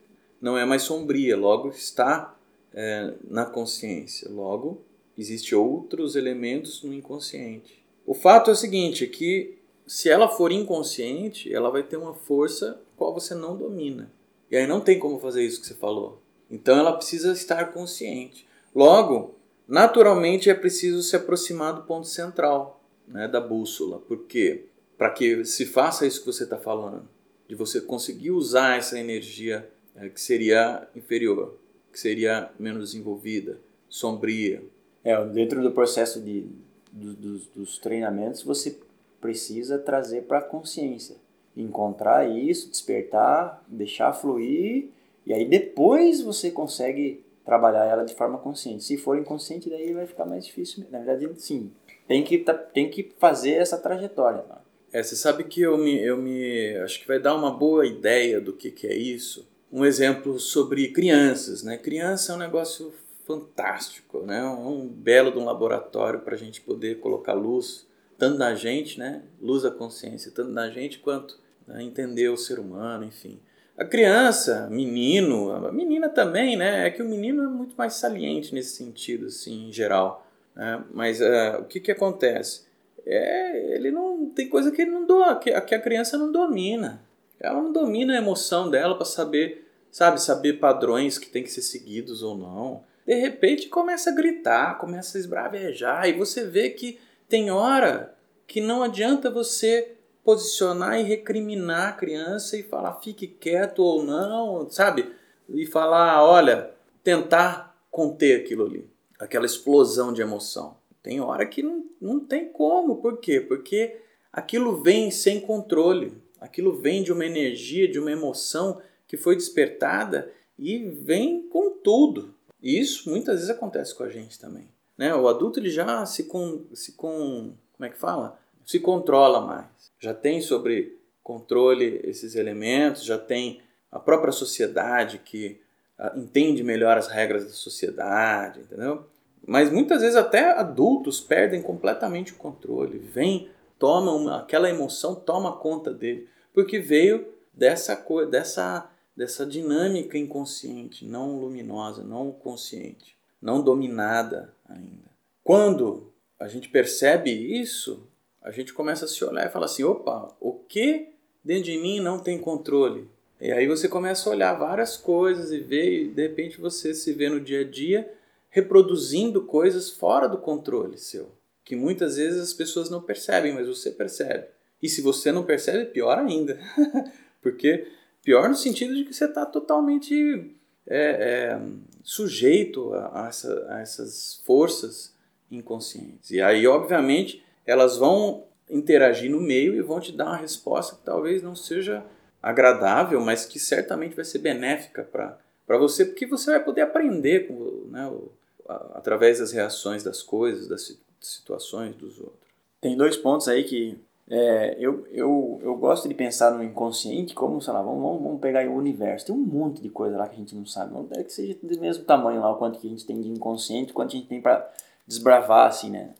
não 0.41 0.57
é 0.57 0.65
mais 0.65 0.81
sombria, 0.81 1.37
logo 1.37 1.69
está 1.69 2.35
é, 2.73 3.13
na 3.29 3.45
consciência. 3.45 4.29
Logo 4.29 4.81
existem 5.17 5.57
outros 5.57 6.15
elementos 6.15 6.83
no 6.83 6.93
inconsciente. 6.93 7.83
O 8.05 8.13
fato 8.13 8.49
é 8.49 8.53
o 8.53 8.55
seguinte, 8.55 9.07
que 9.07 9.57
se 9.85 10.09
ela 10.09 10.27
for 10.27 10.51
inconsciente, 10.51 11.53
ela 11.53 11.69
vai 11.69 11.83
ter 11.83 11.97
uma 11.97 12.13
força 12.13 12.81
qual 12.95 13.13
você 13.13 13.35
não 13.35 13.57
domina. 13.57 14.11
E 14.49 14.55
aí 14.55 14.67
não 14.67 14.81
tem 14.81 14.99
como 14.99 15.19
fazer 15.19 15.43
isso 15.43 15.61
que 15.61 15.67
você 15.67 15.75
falou. 15.75 16.21
Então 16.49 16.77
ela 16.77 16.93
precisa 16.93 17.31
estar 17.31 17.71
consciente. 17.71 18.45
Logo, 18.73 19.35
naturalmente 19.67 20.49
é 20.49 20.53
preciso 20.53 21.01
se 21.01 21.15
aproximar 21.15 21.73
do 21.73 21.83
ponto 21.83 22.07
central 22.07 22.83
né, 23.07 23.27
da 23.27 23.39
bússola. 23.39 23.99
Por 23.99 24.25
quê? 24.25 24.65
para 25.01 25.09
que 25.09 25.43
se 25.45 25.65
faça 25.65 26.05
isso 26.05 26.19
que 26.19 26.27
você 26.27 26.43
está 26.43 26.59
falando, 26.59 27.09
de 27.49 27.55
você 27.55 27.81
conseguir 27.81 28.29
usar 28.29 28.77
essa 28.77 28.99
energia 28.99 29.67
é, 29.95 30.09
que 30.09 30.21
seria 30.21 30.87
inferior, 30.95 31.57
que 31.91 31.99
seria 31.99 32.51
menos 32.59 32.91
desenvolvida, 32.91 33.59
sombria. 33.89 34.63
É, 35.03 35.23
dentro 35.25 35.61
do 35.61 35.71
processo 35.71 36.21
de, 36.21 36.45
do, 36.91 37.13
dos, 37.13 37.47
dos 37.47 37.77
treinamentos, 37.77 38.43
você 38.43 38.79
precisa 39.19 39.77
trazer 39.77 40.23
para 40.23 40.39
a 40.39 40.43
consciência, 40.43 41.15
encontrar 41.55 42.27
isso, 42.27 42.69
despertar, 42.69 43.63
deixar 43.67 44.13
fluir, 44.13 44.89
e 45.25 45.33
aí 45.33 45.45
depois 45.45 46.21
você 46.21 46.49
consegue 46.49 47.23
trabalhar 47.45 47.85
ela 47.85 48.03
de 48.03 48.13
forma 48.13 48.37
consciente. 48.37 48.83
Se 48.83 48.97
for 48.97 49.17
inconsciente, 49.17 49.69
daí 49.69 49.93
vai 49.93 50.07
ficar 50.07 50.25
mais 50.25 50.45
difícil. 50.45 50.85
Na 50.89 50.99
verdade, 50.99 51.29
sim, 51.39 51.71
tem 52.07 52.23
que, 52.23 52.43
tem 52.73 52.89
que 52.89 53.11
fazer 53.17 53.53
essa 53.53 53.77
trajetória. 53.77 54.43
Né? 54.47 54.55
É, 54.93 55.01
você 55.01 55.15
sabe 55.15 55.43
que 55.45 55.61
eu 55.61 55.77
me, 55.77 56.03
eu 56.03 56.17
me. 56.17 56.75
Acho 56.77 56.99
que 56.99 57.07
vai 57.07 57.19
dar 57.19 57.35
uma 57.35 57.51
boa 57.51 57.85
ideia 57.85 58.41
do 58.41 58.53
que, 58.53 58.71
que 58.71 58.87
é 58.87 58.95
isso. 58.95 59.47
Um 59.71 59.85
exemplo 59.85 60.37
sobre 60.37 60.89
crianças, 60.89 61.63
né? 61.63 61.77
Criança 61.77 62.33
é 62.33 62.35
um 62.35 62.39
negócio 62.39 62.93
fantástico, 63.25 64.21
né? 64.25 64.43
Um 64.43 64.87
belo 64.87 65.31
de 65.31 65.37
um 65.37 65.45
laboratório 65.45 66.21
para 66.21 66.35
a 66.35 66.37
gente 66.37 66.61
poder 66.61 66.99
colocar 66.99 67.33
luz, 67.33 67.87
tanto 68.17 68.37
na 68.37 68.53
gente, 68.55 68.99
né? 68.99 69.23
Luz 69.41 69.63
da 69.63 69.71
consciência, 69.71 70.31
tanto 70.31 70.51
na 70.51 70.69
gente 70.69 70.99
quanto 70.99 71.39
né? 71.67 71.83
entender 71.83 72.29
o 72.29 72.37
ser 72.37 72.59
humano, 72.59 73.03
enfim. 73.03 73.39
A 73.77 73.85
criança, 73.85 74.67
menino, 74.69 75.51
a 75.51 75.71
menina 75.71 76.09
também, 76.09 76.55
né? 76.55 76.87
É 76.87 76.89
que 76.91 77.01
o 77.01 77.09
menino 77.09 77.43
é 77.43 77.47
muito 77.47 77.75
mais 77.75 77.93
saliente 77.93 78.53
nesse 78.53 78.75
sentido, 78.75 79.27
assim, 79.27 79.69
em 79.69 79.71
geral. 79.71 80.27
Né? 80.55 80.83
Mas 80.93 81.19
uh, 81.21 81.61
o 81.61 81.65
que, 81.65 81.79
que 81.79 81.91
acontece? 81.91 82.69
é, 83.05 83.75
ele 83.75 83.91
não 83.91 84.29
tem 84.29 84.47
coisa 84.47 84.71
que 84.71 84.81
ele 84.81 84.91
não 84.91 85.05
do, 85.05 85.39
que, 85.39 85.59
que 85.61 85.75
a 85.75 85.81
criança 85.81 86.17
não 86.17 86.31
domina. 86.31 87.01
Ela 87.39 87.61
não 87.61 87.71
domina 87.71 88.13
a 88.13 88.17
emoção 88.17 88.69
dela 88.69 88.95
para 88.95 89.05
saber 89.05 89.67
sabe, 89.89 90.21
saber 90.21 90.53
padrões 90.53 91.17
que 91.17 91.29
tem 91.29 91.43
que 91.43 91.51
ser 91.51 91.61
seguidos 91.61 92.23
ou 92.23 92.37
não. 92.37 92.83
De 93.05 93.15
repente 93.15 93.67
começa 93.67 94.09
a 94.09 94.15
gritar, 94.15 94.77
começa 94.77 95.17
a 95.17 95.21
esbravejar 95.21 96.07
e 96.07 96.13
você 96.13 96.45
vê 96.45 96.69
que 96.69 96.99
tem 97.27 97.49
hora 97.49 98.15
que 98.47 98.61
não 98.61 98.83
adianta 98.83 99.31
você 99.31 99.95
posicionar 100.23 100.99
e 100.99 101.03
recriminar 101.03 101.89
a 101.89 101.93
criança 101.93 102.57
e 102.57 102.63
falar 102.63 102.99
fique 103.01 103.27
quieto 103.27 103.79
ou 103.79 104.03
não, 104.03 104.69
sabe? 104.69 105.11
E 105.49 105.65
falar, 105.65 106.23
olha, 106.23 106.71
tentar 107.03 107.75
conter 107.89 108.41
aquilo 108.41 108.65
ali, 108.65 108.89
aquela 109.19 109.45
explosão 109.45 110.13
de 110.13 110.21
emoção. 110.21 110.77
Tem 111.01 111.19
hora 111.19 111.45
que 111.45 111.63
não, 111.63 111.85
não 111.99 112.19
tem 112.19 112.47
como, 112.49 112.97
por 112.97 113.17
quê? 113.17 113.41
Porque 113.41 113.97
aquilo 114.31 114.81
vem 114.81 115.09
sem 115.09 115.39
controle, 115.39 116.13
aquilo 116.39 116.73
vem 116.73 117.03
de 117.03 117.11
uma 117.11 117.25
energia, 117.25 117.87
de 117.87 117.99
uma 117.99 118.11
emoção 118.11 118.81
que 119.07 119.17
foi 119.17 119.35
despertada 119.35 120.31
e 120.57 120.77
vem 120.77 121.41
com 121.49 121.71
tudo. 121.71 122.33
E 122.61 122.79
isso 122.79 123.09
muitas 123.09 123.35
vezes 123.35 123.49
acontece 123.49 123.95
com 123.95 124.03
a 124.03 124.09
gente 124.09 124.39
também. 124.39 124.69
Né? 124.97 125.13
O 125.15 125.27
adulto 125.27 125.59
ele 125.59 125.69
já 125.69 126.05
se, 126.05 126.25
com, 126.25 126.65
se 126.73 126.93
com, 126.93 127.53
como 127.73 127.85
é 127.85 127.89
que 127.89 127.97
fala? 127.97 128.39
Se 128.65 128.79
controla 128.79 129.41
mais. 129.41 129.65
Já 129.99 130.13
tem 130.13 130.41
sobre 130.41 130.99
controle 131.23 131.99
esses 132.03 132.35
elementos, 132.35 133.03
já 133.03 133.17
tem 133.17 133.61
a 133.91 133.99
própria 133.99 134.31
sociedade 134.31 135.17
que 135.19 135.59
uh, 135.99 136.19
entende 136.19 136.63
melhor 136.63 136.97
as 136.97 137.07
regras 137.07 137.45
da 137.45 137.51
sociedade, 137.51 138.61
entendeu? 138.61 139.05
Mas 139.45 139.71
muitas 139.71 140.01
vezes 140.01 140.15
até 140.15 140.51
adultos 140.51 141.19
perdem 141.19 141.61
completamente 141.61 142.33
o 142.33 142.35
controle. 142.35 142.99
Vem, 142.99 143.49
toma 143.79 144.11
uma, 144.11 144.39
aquela 144.39 144.69
emoção 144.69 145.15
toma 145.15 145.57
conta 145.57 145.91
dele, 145.91 146.27
porque 146.53 146.79
veio 146.79 147.27
dessa 147.51 147.95
coisa, 147.95 148.29
dessa 148.29 148.90
dessa 149.15 149.45
dinâmica 149.45 150.17
inconsciente, 150.17 151.05
não 151.05 151.39
luminosa, 151.39 152.03
não 152.03 152.31
consciente, 152.31 153.15
não 153.41 153.61
dominada 153.61 154.53
ainda. 154.67 155.11
Quando 155.43 156.11
a 156.39 156.47
gente 156.47 156.69
percebe 156.69 157.31
isso, 157.31 158.07
a 158.41 158.51
gente 158.51 158.73
começa 158.73 159.05
a 159.05 159.07
se 159.07 159.23
olhar 159.23 159.45
e 159.45 159.51
fala 159.51 159.65
assim: 159.65 159.83
opa, 159.83 160.35
o 160.39 160.53
que 160.53 161.09
dentro 161.43 161.65
de 161.65 161.77
mim 161.77 161.99
não 161.99 162.19
tem 162.19 162.39
controle? 162.39 163.07
E 163.39 163.51
aí 163.51 163.67
você 163.67 163.87
começa 163.87 164.29
a 164.29 164.33
olhar 164.33 164.53
várias 164.53 164.95
coisas 164.95 165.51
e 165.51 165.59
ver, 165.59 166.03
e 166.03 166.07
de 166.09 166.21
repente 166.21 166.61
você 166.61 166.93
se 166.93 167.11
vê 167.11 167.27
no 167.27 167.39
dia 167.39 167.61
a 167.61 167.63
dia 167.63 168.11
reproduzindo 168.49 169.45
coisas 169.45 169.89
fora 169.89 170.27
do 170.27 170.37
controle 170.37 170.97
seu, 170.97 171.31
que 171.63 171.75
muitas 171.75 172.17
vezes 172.17 172.39
as 172.39 172.53
pessoas 172.53 172.89
não 172.89 173.01
percebem, 173.01 173.53
mas 173.53 173.67
você 173.67 173.89
percebe. 173.89 174.45
E 174.81 174.89
se 174.89 175.01
você 175.01 175.31
não 175.31 175.43
percebe, 175.43 175.85
pior 175.85 176.17
ainda, 176.17 176.59
porque 177.41 177.87
Pior 178.23 178.47
no 178.47 178.55
sentido 178.55 178.95
de 178.95 179.03
que 179.03 179.13
você 179.13 179.25
está 179.25 179.45
totalmente 179.45 180.55
é, 180.87 180.97
é, 180.97 181.61
sujeito 182.03 182.93
a, 182.93 183.25
a, 183.25 183.27
essa, 183.27 183.67
a 183.69 183.79
essas 183.79 184.41
forças 184.45 185.15
inconscientes. 185.49 186.31
E 186.31 186.41
aí, 186.41 186.65
obviamente, 186.67 187.43
elas 187.65 187.97
vão 187.97 188.45
interagir 188.69 189.29
no 189.29 189.41
meio 189.41 189.75
e 189.75 189.81
vão 189.81 189.99
te 189.99 190.11
dar 190.11 190.25
uma 190.27 190.37
resposta 190.37 190.95
que 190.95 191.03
talvez 191.03 191.43
não 191.43 191.55
seja 191.55 192.05
agradável, 192.41 193.19
mas 193.19 193.45
que 193.45 193.59
certamente 193.59 194.15
vai 194.15 194.25
ser 194.25 194.39
benéfica 194.39 195.03
para 195.03 195.77
você, 195.77 196.05
porque 196.05 196.25
você 196.25 196.51
vai 196.51 196.63
poder 196.63 196.81
aprender 196.81 197.47
com, 197.47 197.87
né, 197.89 198.07
o, 198.07 198.31
a, 198.67 198.97
através 198.97 199.39
das 199.39 199.51
reações 199.51 200.03
das 200.03 200.23
coisas, 200.23 200.67
das 200.67 200.97
situações 201.19 201.95
dos 201.95 202.19
outros. 202.19 202.49
Tem 202.79 202.97
dois 202.97 203.15
pontos 203.15 203.47
aí 203.47 203.63
que 203.63 203.99
é, 204.29 204.77
eu, 204.79 205.05
eu, 205.11 205.59
eu 205.61 205.75
gosto 205.75 206.07
de 206.07 206.13
pensar 206.13 206.51
no 206.51 206.63
inconsciente 206.63 207.33
como, 207.33 207.61
sei 207.61 207.73
lá, 207.73 207.81
vamos, 207.81 208.21
vamos, 208.21 208.39
pegar 208.39 208.65
o 208.67 208.75
universo. 208.75 209.25
Tem 209.25 209.35
um 209.35 209.39
monte 209.39 209.81
de 209.81 209.89
coisa 209.89 210.17
lá 210.17 210.27
que 210.27 210.35
a 210.35 210.39
gente 210.39 210.55
não 210.55 210.65
sabe. 210.65 210.93
Não 210.93 211.07
é 211.11 211.23
que 211.23 211.33
seja 211.33 211.57
do 211.61 211.79
mesmo 211.79 212.05
tamanho 212.05 212.41
lá, 212.41 212.51
o 212.51 212.55
quanto 212.55 212.79
que 212.79 212.87
a 212.87 212.89
gente 212.89 213.05
tem 213.05 213.19
de 213.19 213.29
inconsciente, 213.29 213.91
o 213.91 213.93
quanto 213.93 214.15
a 214.15 214.17
gente 214.17 214.27
tem 214.27 214.41
para 214.41 214.69
desbravar, 215.05 215.67
assim, 215.67 215.89
né? 215.89 216.11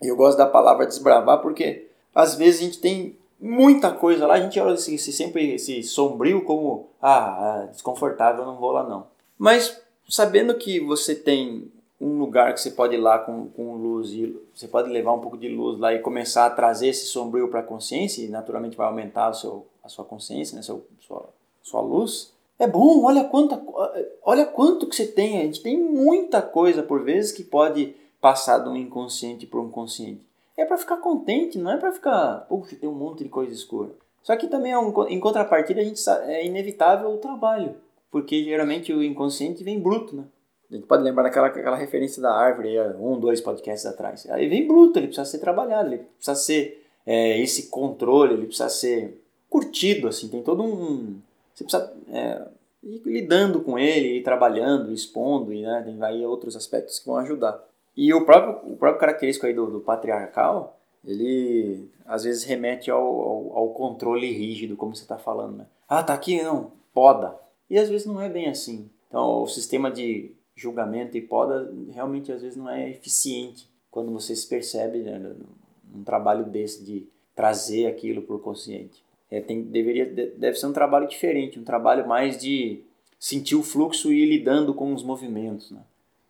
Eu 0.00 0.16
gosto 0.16 0.38
da 0.38 0.46
palavra 0.46 0.86
desbravar 0.86 1.40
porque 1.40 1.88
às 2.14 2.34
vezes 2.34 2.60
a 2.60 2.64
gente 2.64 2.80
tem 2.80 3.16
muita 3.40 3.90
coisa 3.92 4.26
lá, 4.26 4.34
a 4.34 4.40
gente 4.40 4.58
olha 4.60 4.74
esse, 4.74 4.94
esse, 4.94 5.12
sempre 5.12 5.54
esse 5.54 5.82
sombrio 5.82 6.44
como, 6.44 6.88
ah, 7.00 7.62
ah, 7.62 7.66
desconfortável, 7.66 8.44
não 8.44 8.56
vou 8.56 8.72
lá 8.72 8.82
não. 8.82 9.06
Mas 9.38 9.80
sabendo 10.08 10.54
que 10.54 10.80
você 10.80 11.14
tem 11.14 11.70
um 12.00 12.18
lugar 12.18 12.52
que 12.52 12.60
você 12.60 12.70
pode 12.70 12.94
ir 12.94 12.98
lá 12.98 13.18
com, 13.18 13.48
com 13.48 13.74
luz 13.74 14.10
e 14.10 14.36
você 14.54 14.68
pode 14.68 14.90
levar 14.90 15.12
um 15.12 15.20
pouco 15.20 15.38
de 15.38 15.48
luz 15.48 15.78
lá 15.78 15.94
e 15.94 15.98
começar 15.98 16.46
a 16.46 16.50
trazer 16.50 16.88
esse 16.88 17.06
sombrio 17.06 17.48
para 17.48 17.60
a 17.60 17.64
consciência 17.64 18.22
e 18.22 18.28
naturalmente 18.28 18.76
vai 18.76 18.86
aumentar 18.86 19.30
o 19.30 19.34
seu, 19.34 19.66
a 19.82 19.88
sua 19.88 20.04
consciência, 20.04 20.54
né, 20.54 20.62
seu, 20.62 20.86
sua, 21.00 21.28
sua 21.62 21.80
luz. 21.80 22.34
É 22.58 22.66
bom, 22.66 23.04
olha 23.04 23.24
quanta, 23.24 23.62
olha 24.22 24.46
quanto 24.46 24.86
que 24.86 24.96
você 24.96 25.06
tem. 25.06 25.38
A 25.38 25.42
gente 25.44 25.62
tem 25.62 25.78
muita 25.78 26.40
coisa 26.40 26.82
por 26.82 27.02
vezes 27.02 27.32
que 27.32 27.44
pode 27.44 27.94
passar 28.20 28.58
do 28.58 28.76
inconsciente 28.76 29.46
para 29.46 29.60
o 29.60 29.68
consciente. 29.68 30.26
É 30.56 30.64
para 30.64 30.78
ficar 30.78 30.96
contente, 30.98 31.58
não 31.58 31.70
é 31.70 31.76
para 31.76 31.92
ficar, 31.92 32.46
puxa, 32.48 32.76
tem 32.76 32.88
um 32.88 32.94
monte 32.94 33.24
de 33.24 33.28
coisa 33.28 33.52
escura. 33.52 33.90
Só 34.22 34.34
que 34.36 34.48
também 34.48 34.74
um, 34.76 35.06
em 35.06 35.20
contrapartida 35.20 35.80
a 35.80 35.84
gente 35.84 36.00
é 36.24 36.44
inevitável 36.44 37.10
o 37.10 37.18
trabalho, 37.18 37.76
porque 38.10 38.42
geralmente 38.42 38.92
o 38.92 39.02
inconsciente 39.02 39.62
vem 39.62 39.78
bruto, 39.78 40.16
né? 40.16 40.24
A 40.70 40.74
gente 40.74 40.86
pode 40.86 41.02
lembrar 41.02 41.24
daquela 41.24 41.46
aquela 41.46 41.76
referência 41.76 42.20
da 42.20 42.32
árvore, 42.32 42.78
um, 42.98 43.18
dois 43.18 43.40
podcasts 43.40 43.86
atrás. 43.86 44.28
Aí 44.30 44.48
vem 44.48 44.66
bruto, 44.66 44.98
ele 44.98 45.06
precisa 45.06 45.28
ser 45.28 45.38
trabalhado, 45.38 45.88
ele 45.88 46.04
precisa 46.16 46.34
ser 46.34 46.84
é, 47.06 47.40
esse 47.40 47.68
controle, 47.68 48.34
ele 48.34 48.46
precisa 48.46 48.68
ser 48.68 49.20
curtido, 49.48 50.08
assim, 50.08 50.28
tem 50.28 50.42
todo 50.42 50.62
um... 50.62 51.16
Você 51.54 51.64
precisa 51.64 51.92
é, 52.12 52.42
ir 52.82 53.00
lidando 53.04 53.60
com 53.60 53.78
ele, 53.78 54.18
ir 54.18 54.22
trabalhando, 54.22 54.92
expondo, 54.92 55.52
e 55.52 55.62
né, 55.62 55.82
tem 55.84 56.02
aí 56.02 56.26
outros 56.26 56.56
aspectos 56.56 56.98
que 56.98 57.06
vão 57.06 57.16
ajudar. 57.18 57.64
E 57.96 58.12
o 58.12 58.24
próprio, 58.26 58.72
o 58.72 58.76
próprio 58.76 59.00
característico 59.00 59.46
aí 59.46 59.54
do, 59.54 59.66
do 59.66 59.80
patriarcal, 59.80 60.78
ele 61.04 61.88
às 62.04 62.24
vezes 62.24 62.44
remete 62.44 62.90
ao, 62.90 63.00
ao, 63.00 63.56
ao 63.56 63.68
controle 63.70 64.30
rígido, 64.32 64.76
como 64.76 64.94
você 64.94 65.02
está 65.02 65.16
falando, 65.16 65.58
né? 65.58 65.66
Ah, 65.88 66.02
tá 66.02 66.12
aqui, 66.12 66.42
não, 66.42 66.72
poda. 66.92 67.34
E 67.70 67.78
às 67.78 67.88
vezes 67.88 68.06
não 68.06 68.20
é 68.20 68.28
bem 68.28 68.48
assim. 68.48 68.90
Então, 69.08 69.42
o 69.42 69.46
sistema 69.46 69.90
de 69.90 70.32
julgamento 70.56 71.16
e 71.16 71.20
poda 71.20 71.72
realmente 71.92 72.32
às 72.32 72.42
vezes 72.42 72.56
não 72.56 72.68
é 72.68 72.90
eficiente 72.90 73.68
quando 73.90 74.10
você 74.10 74.34
se 74.34 74.48
percebe 74.48 74.98
né, 74.98 75.18
num 75.92 76.02
trabalho 76.02 76.44
desse 76.44 76.82
de 76.82 77.06
trazer 77.34 77.86
aquilo 77.86 78.22
para 78.22 78.36
o 78.36 78.38
consciente. 78.38 79.04
É, 79.30 79.40
tem, 79.40 79.62
deveria, 79.62 80.06
deve 80.06 80.56
ser 80.56 80.66
um 80.66 80.72
trabalho 80.72 81.06
diferente, 81.06 81.58
um 81.58 81.64
trabalho 81.64 82.08
mais 82.08 82.38
de 82.38 82.82
sentir 83.18 83.56
o 83.56 83.62
fluxo 83.62 84.12
e 84.12 84.22
ir 84.22 84.26
lidando 84.26 84.72
com 84.72 84.94
os 84.94 85.02
movimentos. 85.02 85.70
Né? 85.70 85.80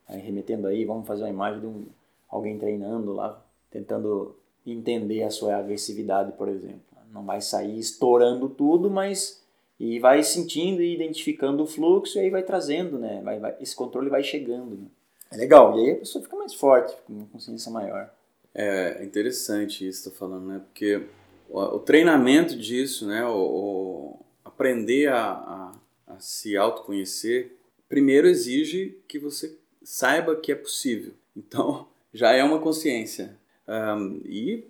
Aí, 0.08 0.20
remetendo 0.20 0.66
aí, 0.66 0.84
vamos 0.84 1.06
fazer 1.06 1.22
uma 1.22 1.30
imagem 1.30 1.60
de 1.60 1.66
um, 1.66 1.86
alguém 2.28 2.58
treinando 2.58 3.12
lá, 3.12 3.44
tentando 3.70 4.36
entender 4.66 5.22
a 5.22 5.30
sua 5.30 5.56
agressividade, 5.56 6.32
por 6.32 6.48
exemplo. 6.48 6.80
Não 7.12 7.24
vai 7.24 7.40
sair 7.40 7.78
estourando 7.78 8.48
tudo, 8.48 8.90
mas 8.90 9.42
e 9.78 9.98
vai 9.98 10.22
sentindo 10.22 10.82
e 10.82 10.94
identificando 10.94 11.62
o 11.62 11.66
fluxo 11.66 12.18
e 12.18 12.20
aí 12.20 12.30
vai 12.30 12.42
trazendo, 12.42 12.98
né? 12.98 13.20
Vai, 13.22 13.38
vai, 13.38 13.56
esse 13.60 13.76
controle 13.76 14.08
vai 14.08 14.22
chegando. 14.22 14.76
Né? 14.76 14.86
É 15.30 15.36
legal. 15.36 15.78
E 15.78 15.84
aí 15.84 15.90
a 15.92 15.96
pessoa 15.96 16.22
fica 16.22 16.36
mais 16.36 16.54
forte, 16.54 16.96
com 17.06 17.12
uma 17.12 17.26
consciência 17.26 17.70
maior. 17.70 18.10
É 18.54 19.04
interessante 19.04 19.86
isso 19.86 20.02
que 20.02 20.08
está 20.08 20.18
falando, 20.18 20.46
né? 20.46 20.62
Porque 20.64 21.02
o, 21.50 21.60
o, 21.60 21.78
treinamento 21.78 22.56
disso, 22.56 23.06
né? 23.06 23.24
O, 23.26 23.36
o 23.36 24.20
aprender 24.44 25.08
a, 25.08 25.32
a, 25.32 25.72
a, 26.06 26.18
se 26.18 26.56
autoconhecer, 26.56 27.54
primeiro 27.86 28.26
exige 28.26 28.98
que 29.06 29.18
você 29.18 29.58
saiba 29.82 30.36
que 30.36 30.50
é 30.50 30.54
possível. 30.54 31.12
Então, 31.38 31.86
já 32.14 32.32
é 32.32 32.42
uma 32.42 32.58
consciência. 32.58 33.36
Um, 33.68 34.22
e 34.24 34.64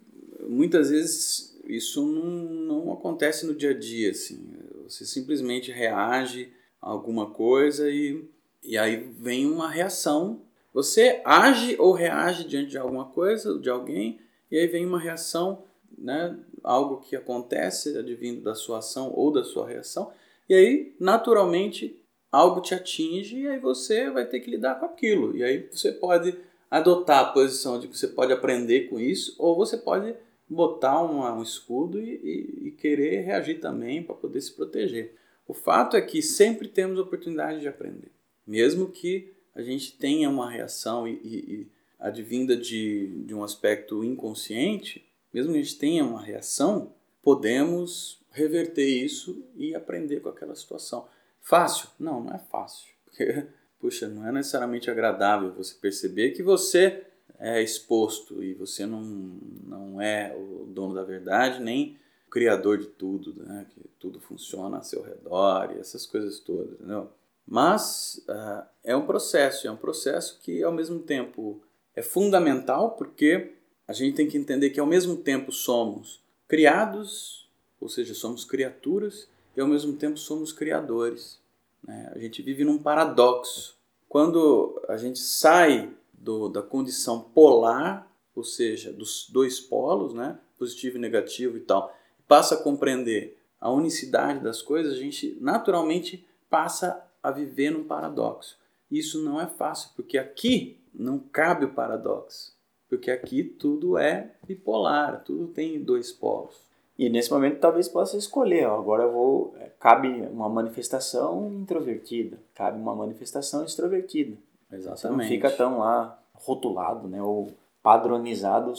muitas 0.49 0.91
vezes 0.91 1.57
isso 1.65 2.05
não, 2.05 2.25
não 2.25 2.93
acontece 2.93 3.47
no 3.47 3.55
dia 3.55 3.71
a 3.71 3.79
dia, 3.79 4.11
assim. 4.11 4.45
Você 4.89 5.05
simplesmente 5.05 5.71
reage 5.71 6.53
a 6.81 6.91
alguma 6.91 7.31
coisa 7.31 7.91
e, 7.91 8.25
e 8.63 8.77
aí 8.79 8.97
vem 9.19 9.47
uma 9.47 9.69
reação. 9.69 10.43
Você 10.73 11.21
age 11.25 11.77
ou 11.79 11.93
reage 11.93 12.45
diante 12.45 12.71
de 12.71 12.79
alguma 12.79 13.07
coisa, 13.07 13.59
de 13.59 13.71
alguém, 13.71 14.21
e 14.51 14.59
aí 14.59 14.67
vem 14.67 14.87
uma 14.87 15.01
reação, 15.01 15.65
né? 15.97 16.39
algo 16.63 17.01
que 17.01 17.15
acontece 17.15 17.97
advindo 17.97 18.43
da 18.43 18.55
sua 18.55 18.79
ação 18.79 19.13
ou 19.15 19.33
da 19.33 19.45
sua 19.45 19.69
reação, 19.69 20.13
e 20.49 20.55
aí 20.55 20.95
naturalmente 20.99 22.03
algo 22.31 22.61
te 22.61 22.75
atinge 22.75 23.39
e 23.39 23.49
aí 23.49 23.59
você 23.59 24.11
vai 24.11 24.27
ter 24.27 24.41
que 24.41 24.51
lidar 24.51 24.79
com 24.81 24.87
aquilo. 24.87 25.37
E 25.37 25.45
aí 25.45 25.69
você 25.71 25.93
pode 25.93 26.37
adotar 26.71 27.21
a 27.21 27.33
posição 27.33 27.79
de 27.79 27.89
que 27.89 27.97
você 27.97 28.09
pode 28.09 28.33
aprender 28.33 28.91
com 28.91 28.99
isso, 28.99 29.35
ou 29.39 29.57
você 29.57 29.77
pode 29.77 30.15
botar 30.49 31.03
uma, 31.03 31.35
um 31.35 31.43
escudo 31.43 32.01
e, 32.01 32.15
e, 32.15 32.69
e 32.69 32.71
querer 32.71 33.23
reagir 33.23 33.61
também 33.61 34.03
para 34.03 34.15
poder 34.15 34.41
se 34.41 34.53
proteger. 34.53 35.15
O 35.47 35.55
fato 35.55 35.97
é 35.97 36.01
que 36.01 36.23
sempre 36.23 36.69
temos 36.69 36.99
oportunidade 36.99 37.61
de 37.61 37.69
aprender, 37.69 38.11
mesmo 38.47 38.91
que 38.91 39.33
a 39.55 39.63
gente 39.63 39.97
tenha 39.97 40.29
uma 40.29 40.51
reação 40.51 41.07
e, 41.09 41.13
e 41.13 41.69
advinda 41.99 42.57
de, 42.57 43.25
de 43.25 43.35
um 43.35 43.43
aspecto 43.43 44.05
inconsciente, 44.05 45.07
mesmo 45.33 45.53
que 45.53 45.59
a 45.59 45.63
gente 45.63 45.79
tenha 45.79 46.05
uma 46.05 46.21
reação, 46.21 46.93
podemos 47.23 48.21
reverter 48.31 48.87
isso 48.87 49.45
e 49.57 49.75
aprender 49.75 50.21
com 50.21 50.29
aquela 50.29 50.55
situação. 50.55 51.09
Fácil? 51.41 51.89
Não, 51.99 52.23
não 52.23 52.35
é 52.35 52.39
fácil. 52.39 52.89
Porque, 53.07 53.47
puxa, 53.81 54.09
não 54.09 54.27
é 54.27 54.33
necessariamente 54.33 54.91
agradável 54.91 55.53
você 55.53 55.75
perceber 55.75 56.33
que 56.33 56.43
você 56.43 57.05
é 57.39 57.63
exposto 57.63 58.43
e 58.43 58.55
você 58.55 58.87
não, 58.87 59.01
não 59.01 60.01
é 60.01 60.35
o 60.35 60.67
dono 60.67 60.95
da 60.95 61.05
verdade, 61.05 61.63
nem 61.63 61.99
o 62.27 62.31
criador 62.31 62.79
de 62.79 62.87
tudo, 62.87 63.35
né? 63.35 63.67
que 63.71 63.81
tudo 63.99 64.21
funciona 64.21 64.79
a 64.79 64.83
seu 64.83 65.03
redor 65.03 65.73
e 65.75 65.81
essas 65.81 66.07
coisas 66.07 66.39
todas, 66.41 66.73
entendeu? 66.75 67.11
Mas 67.47 68.25
uh, 68.29 68.67
é 68.83 68.97
um 68.97 69.07
processo, 69.07 69.69
é 69.69 69.71
um 69.71 69.77
processo 69.77 70.41
que 70.41 70.63
ao 70.63 70.73
mesmo 70.73 70.99
tempo 70.99 71.61
é 71.95 72.03
fundamental 72.03 72.93
porque 72.93 73.53
a 73.87 73.93
gente 73.93 74.17
tem 74.17 74.29
que 74.29 74.37
entender 74.37 74.71
que 74.71 74.81
ao 74.81 74.87
mesmo 74.87 75.17
tempo 75.17 75.53
somos 75.53 76.21
criados, 76.49 77.49
ou 77.81 77.89
seja, 77.89 78.15
somos 78.15 78.45
criaturas, 78.45 79.29
e 79.57 79.61
ao 79.61 79.67
mesmo 79.67 79.95
tempo 79.95 80.19
somos 80.19 80.53
criadores. 80.53 81.41
Né? 81.83 82.11
A 82.15 82.19
gente 82.19 82.43
vive 82.43 82.65
num 82.65 82.79
paradoxo. 82.79 83.77
Quando 84.09 84.81
a 84.89 84.97
gente 84.97 85.19
sai 85.19 85.91
do, 86.27 86.49
da 86.49 86.61
condição 86.61 87.21
polar, 87.21 88.13
ou 88.35 88.43
seja, 88.43 88.93
dos 88.93 89.31
dois 89.31 89.61
polos, 89.61 90.13
né? 90.13 90.39
positivo 90.59 90.97
e 90.97 91.01
negativo 91.01 91.57
e 91.57 91.61
tal, 91.61 91.95
passa 92.27 92.57
a 92.57 92.63
compreender 92.63 93.39
a 93.61 93.71
unicidade 93.71 94.41
das 94.41 94.61
coisas, 94.61 94.95
a 94.95 94.97
gente 94.97 95.39
naturalmente 95.41 96.27
passa 96.51 97.01
a 97.23 97.31
viver 97.31 97.71
num 97.71 97.85
paradoxo. 97.85 98.59
Isso 98.91 99.23
não 99.23 99.41
é 99.41 99.47
fácil, 99.47 99.91
porque 99.95 100.19
aqui 100.19 100.81
não 100.93 101.19
cabe 101.19 101.65
o 101.65 101.73
paradoxo. 101.73 102.55
Porque 102.89 103.11
aqui 103.11 103.43
tudo 103.45 103.97
é 103.97 104.35
bipolar, 104.47 105.23
tudo 105.25 105.49
tem 105.49 105.83
dois 105.83 106.13
polos. 106.13 106.57
E 106.99 107.09
nesse 107.09 107.31
momento 107.31 107.61
talvez 107.61 107.89
possa 107.89 108.17
escolher, 108.17 108.67
ó, 108.67 108.79
agora 108.79 109.05
eu 109.05 109.13
vou, 109.13 109.55
é, 109.59 109.71
cabe 109.79 110.09
uma 110.09 110.49
manifestação 110.49 111.53
introvertida, 111.53 112.39
cabe 112.55 112.79
uma 112.79 112.95
manifestação 112.95 113.65
extrovertida. 113.65 114.37
Exatamente. 114.71 115.01
Você 115.01 115.09
não 115.09 115.21
fica 115.21 115.51
tão 115.51 115.79
lá 115.79 116.19
rotulado, 116.35 117.09
né, 117.09 117.23
ou 117.23 117.53
padronizado, 117.83 118.73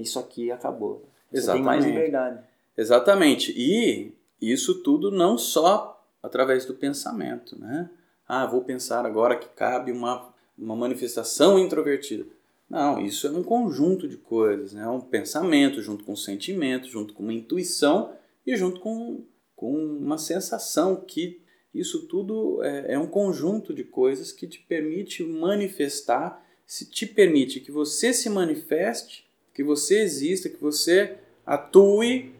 isso 0.00 0.18
aqui 0.18 0.50
acabou. 0.50 1.04
Você 1.30 1.38
Exatamente. 1.38 1.54
tem 1.54 1.64
mais 1.64 1.84
liberdade. 1.84 2.40
Exatamente. 2.76 3.54
E 3.56 4.12
isso 4.40 4.82
tudo 4.82 5.10
não 5.10 5.38
só 5.38 6.04
através 6.22 6.64
do 6.64 6.74
pensamento, 6.74 7.58
né? 7.58 7.88
Ah, 8.26 8.46
vou 8.46 8.62
pensar 8.62 9.04
agora 9.04 9.36
que 9.36 9.48
cabe 9.48 9.92
uma, 9.92 10.32
uma 10.58 10.74
manifestação 10.74 11.58
introvertida. 11.58 12.24
Não, 12.68 12.98
isso 13.00 13.26
é 13.26 13.30
um 13.30 13.42
conjunto 13.42 14.08
de 14.08 14.16
coisas, 14.16 14.72
né? 14.72 14.84
É 14.84 14.88
um 14.88 15.00
pensamento 15.00 15.82
junto 15.82 16.04
com 16.04 16.12
um 16.12 16.16
sentimento, 16.16 16.88
junto 16.88 17.12
com 17.12 17.22
uma 17.22 17.32
intuição 17.32 18.12
e 18.46 18.56
junto 18.56 18.80
com, 18.80 19.22
com 19.54 19.74
uma 19.74 20.16
sensação 20.16 20.96
que 20.96 21.41
isso 21.74 22.06
tudo 22.06 22.62
é, 22.62 22.94
é 22.94 22.98
um 22.98 23.06
conjunto 23.06 23.72
de 23.72 23.84
coisas 23.84 24.30
que 24.30 24.46
te 24.46 24.58
permite 24.60 25.22
manifestar, 25.22 26.44
se 26.66 26.86
te 26.86 27.06
permite 27.06 27.60
que 27.60 27.70
você 27.70 28.12
se 28.12 28.28
manifeste, 28.28 29.26
que 29.54 29.62
você 29.62 30.00
exista, 30.00 30.48
que 30.48 30.60
você 30.60 31.16
atue 31.46 32.32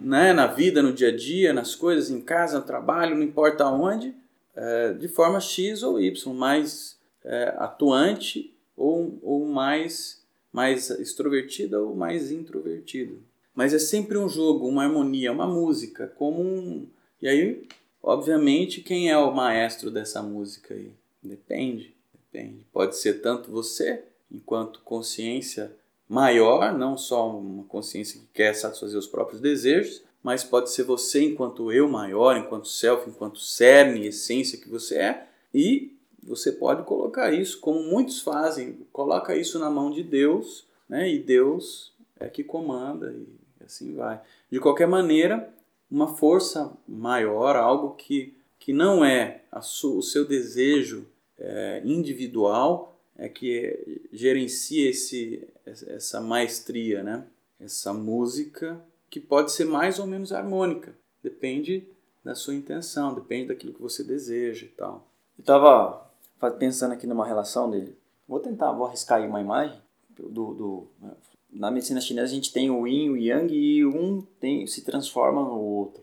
né, 0.00 0.32
na 0.32 0.46
vida, 0.46 0.82
no 0.82 0.92
dia 0.92 1.08
a 1.08 1.16
dia, 1.16 1.52
nas 1.52 1.74
coisas, 1.74 2.10
em 2.10 2.20
casa, 2.20 2.58
no 2.58 2.64
trabalho, 2.64 3.16
não 3.16 3.22
importa 3.22 3.66
onde, 3.66 4.14
é, 4.54 4.92
de 4.92 5.08
forma 5.08 5.40
X 5.40 5.82
ou 5.82 6.00
Y, 6.00 6.34
mais 6.34 6.98
é, 7.24 7.54
atuante 7.58 8.54
ou, 8.76 9.18
ou 9.22 9.46
mais, 9.46 10.22
mais 10.52 10.90
extrovertida 10.90 11.80
ou 11.80 11.94
mais 11.94 12.30
introvertido. 12.30 13.18
Mas 13.54 13.72
é 13.72 13.78
sempre 13.78 14.18
um 14.18 14.28
jogo, 14.28 14.68
uma 14.68 14.84
harmonia, 14.84 15.32
uma 15.32 15.46
música, 15.46 16.12
como 16.16 16.42
um. 16.42 16.86
E 17.22 17.26
aí, 17.26 17.66
obviamente, 18.06 18.80
quem 18.80 19.10
é 19.10 19.18
o 19.18 19.34
maestro 19.34 19.90
dessa 19.90 20.22
música 20.22 20.72
aí? 20.72 20.92
Depende, 21.20 21.92
depende. 22.14 22.64
Pode 22.72 22.96
ser 22.96 23.20
tanto 23.20 23.50
você, 23.50 24.04
enquanto 24.30 24.80
consciência 24.84 25.74
maior, 26.08 26.72
não 26.72 26.96
só 26.96 27.36
uma 27.36 27.64
consciência 27.64 28.20
que 28.20 28.26
quer 28.32 28.54
satisfazer 28.54 28.96
os 28.96 29.08
próprios 29.08 29.40
desejos, 29.40 30.02
mas 30.22 30.44
pode 30.44 30.70
ser 30.70 30.84
você 30.84 31.24
enquanto 31.24 31.72
eu 31.72 31.88
maior, 31.88 32.36
enquanto 32.36 32.68
self, 32.68 33.10
enquanto 33.10 33.40
cerne, 33.40 34.06
essência 34.06 34.58
que 34.58 34.68
você 34.68 34.96
é, 34.98 35.26
e 35.52 35.92
você 36.22 36.52
pode 36.52 36.84
colocar 36.84 37.32
isso, 37.32 37.58
como 37.58 37.82
muitos 37.82 38.20
fazem, 38.20 38.78
coloca 38.92 39.36
isso 39.36 39.58
na 39.58 39.70
mão 39.70 39.90
de 39.90 40.02
Deus, 40.04 40.64
né? 40.88 41.10
E 41.10 41.18
Deus 41.18 41.92
é 42.18 42.28
que 42.28 42.44
comanda 42.44 43.12
e 43.12 43.26
assim 43.64 43.94
vai. 43.94 44.20
De 44.50 44.60
qualquer 44.60 44.86
maneira, 44.86 45.52
uma 45.90 46.16
força 46.16 46.76
maior, 46.86 47.56
algo 47.56 47.94
que, 47.94 48.36
que 48.58 48.72
não 48.72 49.04
é 49.04 49.42
o 49.52 50.02
seu 50.02 50.26
desejo 50.26 51.06
é, 51.38 51.82
individual, 51.84 52.98
é 53.16 53.28
que 53.28 54.02
gerencia 54.12 54.90
esse, 54.90 55.46
essa 55.64 56.20
maestria, 56.20 57.02
né? 57.02 57.24
Essa 57.58 57.92
música 57.92 58.78
que 59.08 59.18
pode 59.18 59.52
ser 59.52 59.64
mais 59.64 59.98
ou 59.98 60.06
menos 60.06 60.32
harmônica, 60.32 60.94
depende 61.22 61.88
da 62.22 62.34
sua 62.34 62.54
intenção, 62.54 63.14
depende 63.14 63.48
daquilo 63.48 63.72
que 63.72 63.80
você 63.80 64.04
deseja 64.04 64.66
e 64.66 64.70
tal. 64.70 65.06
Eu 65.38 65.42
estava 65.42 66.10
pensando 66.58 66.92
aqui 66.92 67.06
numa 67.06 67.26
relação 67.26 67.70
dele. 67.70 67.96
Vou 68.28 68.40
tentar, 68.40 68.72
vou 68.72 68.86
arriscar 68.86 69.18
aí 69.18 69.28
uma 69.28 69.40
imagem 69.40 69.80
do, 70.10 70.54
do 70.54 70.86
na 71.58 71.70
medicina 71.70 72.00
chinesa 72.00 72.32
a 72.32 72.34
gente 72.34 72.52
tem 72.52 72.70
o 72.70 72.86
yin 72.86 73.06
e 73.06 73.10
o 73.10 73.16
yang 73.16 73.54
e 73.54 73.84
um 73.84 74.22
tem, 74.40 74.66
se 74.66 74.82
transforma 74.82 75.42
no 75.42 75.60
outro. 75.60 76.02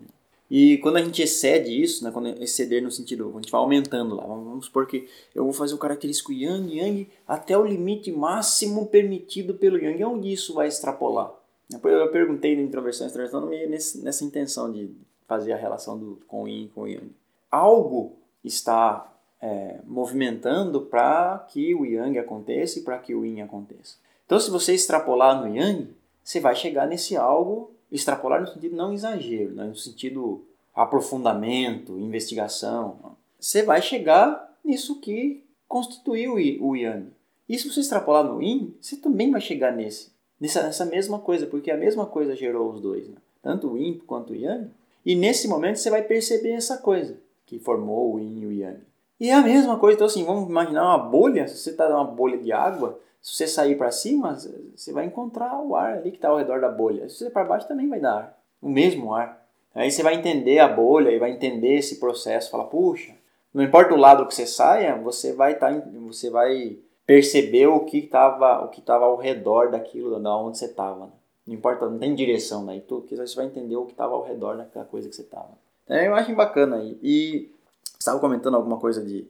E 0.50 0.78
quando 0.80 0.98
a 0.98 1.02
gente 1.02 1.22
excede 1.22 1.82
isso, 1.82 2.04
né, 2.04 2.12
quando 2.12 2.28
exceder 2.42 2.84
no 2.84 2.92
sentido, 2.92 3.32
a 3.32 3.42
gente 3.42 3.52
vai 3.52 3.60
aumentando 3.60 4.16
lá, 4.16 4.24
vamos 4.24 4.66
supor 4.66 4.86
que 4.86 5.08
eu 5.34 5.44
vou 5.44 5.54
fazer 5.54 5.74
o 5.74 5.80
característico 5.80 6.32
yang, 6.32 6.78
yang 6.78 7.10
até 7.28 7.58
o 7.58 7.66
limite 7.66 8.12
máximo 8.12 8.86
permitido 8.86 9.56
pelo 9.56 9.78
yang, 9.78 10.04
onde 10.04 10.32
isso 10.32 10.54
vai 10.54 10.68
extrapolar? 10.68 11.32
Eu 11.72 12.12
perguntei 12.12 12.56
na 12.56 12.62
introversão 12.62 13.06
e 13.06 13.08
extroversão 13.08 13.48
meio 13.48 13.70
nessa 13.70 14.24
intenção 14.24 14.72
de 14.72 14.92
fazer 15.28 15.54
a 15.54 15.58
relação 15.58 15.98
do, 15.98 16.20
com 16.28 16.44
o 16.44 16.48
yin 16.48 16.66
e 16.66 16.68
com 16.68 16.82
o 16.82 16.88
yang. 16.88 17.12
Algo 17.50 18.13
está 18.44 19.12
é, 19.42 19.80
movimentando 19.86 20.82
para 20.82 21.48
que 21.50 21.74
o 21.74 21.86
yang 21.86 22.20
aconteça 22.20 22.80
e 22.80 22.84
para 22.84 23.00
que 23.00 23.16
o 23.16 23.26
yin 23.26 23.42
aconteça. 23.42 23.96
Então, 24.34 24.41
se 24.41 24.50
você 24.50 24.74
extrapolar 24.74 25.39
no 25.39 25.56
yang, 25.56 25.89
você 26.24 26.39
vai 26.39 26.56
chegar 26.56 26.88
nesse 26.88 27.15
algo, 27.15 27.69
extrapolar 27.91 28.41
no 28.41 28.48
sentido 28.48 28.76
não 28.76 28.91
exagero, 28.91 29.54
né? 29.54 29.65
no 29.65 29.76
sentido 29.76 30.43
aprofundamento, 30.74 32.00
investigação. 32.00 33.15
Você 33.39 33.62
vai 33.62 33.80
chegar 33.80 34.58
nisso 34.65 35.00
que 35.00 35.43
constituiu 35.67 36.34
o 36.34 36.76
yang. 36.76 37.12
E 37.48 37.60
se 37.60 37.72
você 37.72 37.82
extrapolar 37.82 38.24
no 38.24 38.41
yin, 38.41 38.74
você 38.82 38.98
também 38.98 39.30
vai 39.30 39.39
chegar 39.39 39.72
nesse, 39.72 40.10
nessa, 40.41 40.63
nessa 40.63 40.86
mesma 40.86 41.19
coisa, 41.19 41.46
porque 41.46 41.69
a 41.69 41.78
mesma 41.78 42.08
coisa 42.08 42.36
gerou 42.36 42.72
os 42.72 42.82
dois, 42.82 43.08
né? 43.08 43.17
tanto 43.39 43.74
o 43.74 43.78
yin 43.78 44.02
quanto 44.08 44.34
o 44.34 44.36
yang. 44.36 44.67
E 45.06 45.13
nesse 45.13 45.48
momento 45.48 45.76
você 45.76 45.91
vai 45.91 46.02
perceber 46.02 46.54
essa 46.54 46.80
coisa 46.80 47.19
que 47.46 47.60
formou 47.60 48.15
o 48.15 48.19
yin 48.19 48.39
e 48.39 48.46
o 48.48 48.52
yang. 48.52 48.80
E 49.19 49.30
é 49.30 49.34
a 49.36 49.43
mesma 49.43 49.78
coisa, 49.78 49.93
então 49.93 50.08
assim, 50.08 50.24
vamos 50.26 50.50
imaginar 50.50 50.86
uma 50.86 50.98
bolha, 50.98 51.48
se 51.48 51.56
você 51.56 51.69
está 51.69 51.88
numa 51.88 52.04
bolha 52.04 52.39
de 52.39 52.52
água, 52.52 53.00
se 53.24 53.38
você 53.38 53.48
sair 53.48 53.78
para 53.78 53.90
cima, 53.90 54.38
você 54.76 54.92
vai 54.92 55.06
encontrar 55.06 55.58
o 55.62 55.78
ar 55.78 55.94
ali 55.94 56.12
que 56.12 56.18
está 56.18 56.28
ao 56.28 56.38
redor 56.38 56.60
da 56.60 56.68
bolha. 56.68 57.08
Se 57.08 57.20
você 57.20 57.30
para 57.30 57.46
baixo 57.46 57.70
também 57.70 57.88
vai 57.88 58.02
dar 58.02 58.14
ar, 58.14 58.40
o 58.62 58.68
mesmo 58.68 59.14
ar. 59.14 59.48
Aí 59.74 59.90
você 59.90 60.04
vai 60.04 60.16
entender 60.16 60.60
a 60.60 60.68
bolha 60.68 61.10
e 61.10 61.18
vai 61.18 61.32
entender 61.32 61.76
esse 61.76 62.02
processo, 62.02 62.52
fala, 62.52 62.66
puxa, 62.66 63.16
não 63.54 63.64
importa 63.64 63.94
o 63.94 63.98
lado 63.98 64.28
que 64.28 64.36
você 64.36 64.46
saia, 64.46 64.98
você 64.98 65.32
vai 65.32 65.58
tá, 65.58 65.72
você 66.06 66.30
vai 66.30 66.78
perceber 67.06 67.68
o 67.68 67.80
que 67.80 68.00
estava 68.00 68.66
o 68.66 68.68
que 68.68 68.82
estava 68.82 69.06
ao 69.06 69.16
redor 69.16 69.72
daquilo, 69.72 70.20
da 70.20 70.38
onde 70.38 70.58
você 70.58 70.66
estava. 70.66 71.06
Né? 71.06 71.12
Não 71.48 71.56
importa, 71.56 71.90
não 71.90 71.98
tem 71.98 72.14
direção 72.14 72.66
daí, 72.66 72.82
tudo 72.82 73.08
que 73.08 73.16
você 73.16 73.36
vai 73.38 73.46
entender 73.46 73.78
o 73.78 73.86
que 73.86 73.94
estava 73.94 74.14
ao 74.14 74.24
redor 74.24 74.58
daquela 74.58 74.86
coisa 74.86 75.08
que 75.08 75.16
você 75.16 75.22
estava. 75.22 75.52
Então, 75.86 75.96
eu 75.96 76.14
acho 76.14 76.36
bacana 76.36 76.76
aí. 76.76 77.00
E 77.02 77.50
estava 77.98 78.20
comentando 78.20 78.56
alguma 78.56 78.78
coisa 78.78 79.02
de 79.02 79.26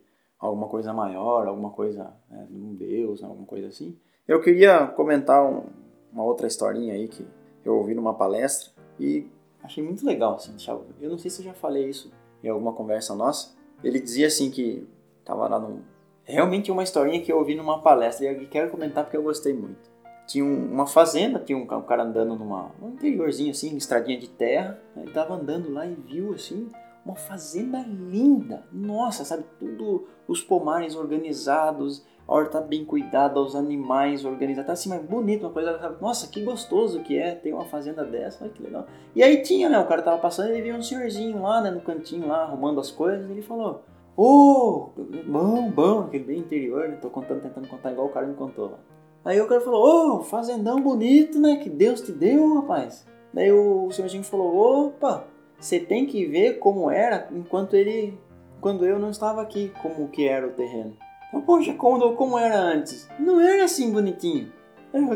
alguma 0.47 0.67
coisa 0.67 0.91
maior, 0.91 1.47
alguma 1.47 1.69
coisa 1.69 2.13
né, 2.29 2.45
um 2.51 2.75
Deus, 2.75 3.23
alguma 3.23 3.45
coisa 3.45 3.67
assim. 3.67 3.97
Eu 4.27 4.41
queria 4.41 4.87
comentar 4.87 5.43
um, 5.43 5.63
uma 6.11 6.23
outra 6.23 6.47
historinha 6.47 6.93
aí 6.93 7.07
que 7.07 7.25
eu 7.63 7.75
ouvi 7.77 7.95
numa 7.95 8.13
palestra 8.13 8.71
e 8.99 9.25
achei 9.63 9.81
muito 9.81 10.05
legal, 10.05 10.35
assim, 10.35 10.55
eu 10.99 11.09
não 11.09 11.17
sei 11.17 11.31
se 11.31 11.41
eu 11.41 11.45
já 11.45 11.53
falei 11.53 11.87
isso 11.87 12.11
em 12.43 12.49
alguma 12.49 12.73
conversa 12.73 13.15
nossa. 13.15 13.55
Ele 13.81 13.99
dizia 13.99 14.27
assim 14.27 14.51
que 14.51 14.85
tava 15.23 15.47
lá 15.47 15.57
num 15.57 15.79
realmente 16.25 16.71
uma 16.71 16.83
historinha 16.83 17.21
que 17.21 17.31
eu 17.31 17.37
ouvi 17.37 17.55
numa 17.55 17.81
palestra 17.81 18.31
e 18.31 18.45
quero 18.47 18.69
comentar 18.69 19.05
porque 19.05 19.17
eu 19.17 19.23
gostei 19.23 19.53
muito. 19.53 19.91
Tinha 20.27 20.43
uma 20.43 20.85
fazenda, 20.85 21.39
tinha 21.39 21.57
um, 21.57 21.65
cara 21.65 22.03
andando 22.03 22.35
numa 22.35 22.71
um 22.81 22.89
interiorzinho 22.89 23.51
assim, 23.51 23.75
estradinha 23.75 24.17
de 24.17 24.29
terra, 24.29 24.79
ele 24.95 25.11
tava 25.11 25.35
andando 25.35 25.71
lá 25.71 25.85
e 25.85 25.93
viu 25.95 26.33
assim 26.33 26.69
uma 27.05 27.15
fazenda 27.15 27.79
linda. 27.79 28.63
Nossa, 28.71 29.25
sabe? 29.25 29.43
Tudo, 29.59 30.07
os 30.27 30.41
pomares 30.41 30.95
organizados, 30.95 32.05
a 32.27 32.33
horta 32.33 32.61
bem 32.61 32.85
cuidada, 32.85 33.39
os 33.39 33.55
animais 33.55 34.23
organizados. 34.23 34.67
Tá 34.67 34.73
assim, 34.73 34.89
mas 34.89 35.01
bonito, 35.03 35.43
uma 35.43 35.51
coisa. 35.51 35.77
Sabe? 35.79 36.01
Nossa, 36.01 36.27
que 36.27 36.41
gostoso 36.43 37.01
que 37.01 37.17
é 37.17 37.35
ter 37.35 37.53
uma 37.53 37.65
fazenda 37.65 38.03
dessa, 38.03 38.43
olha 38.43 38.53
que 38.53 38.63
legal. 38.63 38.87
E 39.15 39.21
aí 39.21 39.41
tinha, 39.41 39.69
né? 39.69 39.79
O 39.79 39.87
cara 39.87 40.01
tava 40.01 40.17
passando 40.17 40.49
e 40.49 40.53
ele 40.53 40.61
viu 40.61 40.75
um 40.75 40.81
senhorzinho 40.81 41.41
lá, 41.41 41.61
né? 41.61 41.71
No 41.71 41.81
cantinho 41.81 42.27
lá, 42.27 42.43
arrumando 42.43 42.79
as 42.79 42.89
coisas. 42.89 43.27
E 43.27 43.31
ele 43.31 43.41
falou: 43.41 43.83
Ô, 44.15 44.91
oh, 44.95 45.01
bom, 45.25 45.69
bom, 45.71 45.99
aquele 46.01 46.23
bem 46.23 46.39
interior, 46.39 46.87
né? 46.87 46.97
Tô 47.01 47.09
contando, 47.09 47.41
tentando 47.41 47.67
contar 47.67 47.91
igual 47.91 48.07
o 48.07 48.11
cara 48.11 48.25
me 48.25 48.35
contou 48.35 48.71
lá. 48.71 48.79
Aí 49.25 49.39
o 49.41 49.47
cara 49.47 49.61
falou: 49.61 49.83
Ô, 49.83 50.17
oh, 50.17 50.23
fazendão 50.23 50.79
bonito, 50.79 51.39
né? 51.39 51.57
Que 51.57 51.69
Deus 51.69 52.01
te 52.01 52.11
deu, 52.11 52.55
rapaz. 52.55 53.05
Daí 53.33 53.51
o 53.51 53.89
senhorzinho 53.91 54.23
falou: 54.23 54.87
opa, 54.87 55.25
você 55.63 55.79
tem 55.79 56.05
que 56.05 56.25
ver 56.25 56.59
como 56.59 56.91
era 56.91 57.29
enquanto 57.31 57.73
ele. 57.73 58.19
quando 58.59 58.85
eu 58.85 58.99
não 58.99 59.09
estava 59.09 59.41
aqui, 59.41 59.71
como 59.81 60.09
que 60.09 60.27
era 60.27 60.45
o 60.45 60.51
terreno. 60.51 60.97
Poxa, 61.45 61.73
como, 61.73 62.15
como 62.15 62.37
era 62.37 62.59
antes? 62.59 63.09
Não 63.17 63.39
era 63.39 63.63
assim 63.63 63.91
bonitinho. 63.91 64.51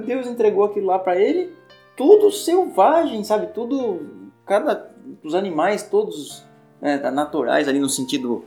Deus 0.05 0.25
entregou 0.25 0.63
aquilo 0.63 0.87
lá 0.87 0.97
para 0.97 1.17
ele, 1.17 1.53
tudo 1.97 2.31
selvagem, 2.31 3.25
sabe? 3.25 3.47
Tudo. 3.47 4.31
Cada. 4.45 4.89
Os 5.21 5.35
animais 5.35 5.83
todos 5.83 6.45
né, 6.81 6.97
naturais 7.11 7.67
ali 7.67 7.79
no 7.79 7.89
sentido 7.89 8.45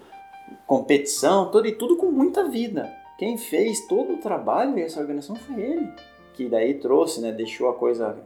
competição, 0.66 1.50
todo, 1.50 1.66
e 1.66 1.72
tudo 1.72 1.96
com 1.96 2.10
muita 2.10 2.48
vida. 2.48 2.90
Quem 3.18 3.36
fez 3.36 3.86
todo 3.86 4.14
o 4.14 4.18
trabalho 4.18 4.78
e 4.78 4.82
essa 4.82 5.00
organização 5.00 5.36
foi 5.36 5.60
ele. 5.60 5.92
Que 6.32 6.48
daí 6.48 6.74
trouxe, 6.74 7.20
né? 7.20 7.30
Deixou 7.30 7.68
a 7.68 7.74
coisa 7.74 8.16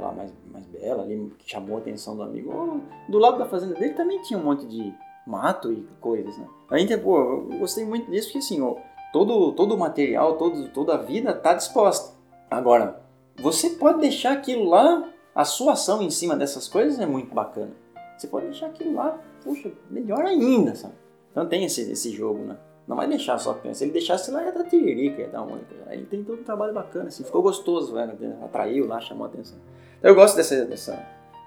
lá, 0.00 0.12
mais, 0.12 0.32
mais 0.50 0.66
bela 0.66 1.02
ali, 1.02 1.32
que 1.38 1.50
chamou 1.50 1.76
a 1.76 1.80
atenção 1.80 2.16
do 2.16 2.22
amigo. 2.22 2.80
Do 3.08 3.18
lado 3.18 3.38
da 3.38 3.46
fazenda 3.46 3.74
dele 3.74 3.94
também 3.94 4.20
tinha 4.22 4.38
um 4.38 4.44
monte 4.44 4.66
de 4.66 4.92
mato 5.26 5.72
e 5.72 5.86
coisas, 6.00 6.36
né? 6.36 6.46
A 6.70 6.78
gente, 6.78 6.96
pô, 6.98 7.18
eu 7.18 7.58
gostei 7.58 7.84
muito 7.84 8.10
disso 8.10 8.28
porque 8.28 8.38
assim, 8.38 8.60
ó, 8.60 8.76
todo, 9.12 9.52
todo 9.52 9.74
o 9.74 9.78
material, 9.78 10.36
todo, 10.36 10.68
toda 10.68 10.94
a 10.94 10.98
vida 10.98 11.32
tá 11.32 11.54
disposta. 11.54 12.14
Agora, 12.50 13.00
você 13.36 13.70
pode 13.70 14.00
deixar 14.00 14.32
aquilo 14.32 14.68
lá, 14.68 15.08
a 15.34 15.44
sua 15.44 15.72
ação 15.72 16.02
em 16.02 16.10
cima 16.10 16.36
dessas 16.36 16.68
coisas 16.68 16.98
é 16.98 17.06
muito 17.06 17.34
bacana. 17.34 17.72
Você 18.16 18.26
pode 18.26 18.46
deixar 18.46 18.66
aquilo 18.66 18.94
lá, 18.94 19.18
puxa, 19.42 19.70
melhor 19.88 20.24
ainda, 20.24 20.74
sabe? 20.74 20.94
Então 21.30 21.46
tem 21.46 21.64
esse, 21.64 21.90
esse 21.90 22.10
jogo, 22.10 22.44
né? 22.44 22.56
Não 22.90 22.96
vai 22.96 23.06
deixar 23.06 23.38
só 23.38 23.54
pensar. 23.54 23.74
Se 23.74 23.84
ele 23.84 23.92
deixasse 23.92 24.32
lá, 24.32 24.42
ia 24.42 24.50
dar 24.50 24.64
tiririca, 24.64 25.22
ia 25.22 25.28
dar. 25.28 25.46
Aí 25.86 26.04
tem 26.06 26.24
todo 26.24 26.40
um 26.40 26.42
trabalho 26.42 26.74
bacana, 26.74 27.06
assim. 27.06 27.22
Ficou 27.22 27.40
gostoso, 27.40 27.94
velho. 27.94 28.18
Atraiu 28.42 28.88
lá, 28.88 29.00
chamou 29.00 29.26
a 29.26 29.28
atenção. 29.28 29.56
Eu 30.02 30.12
gosto 30.12 30.34
dessa, 30.34 30.64
dessa 30.64 31.00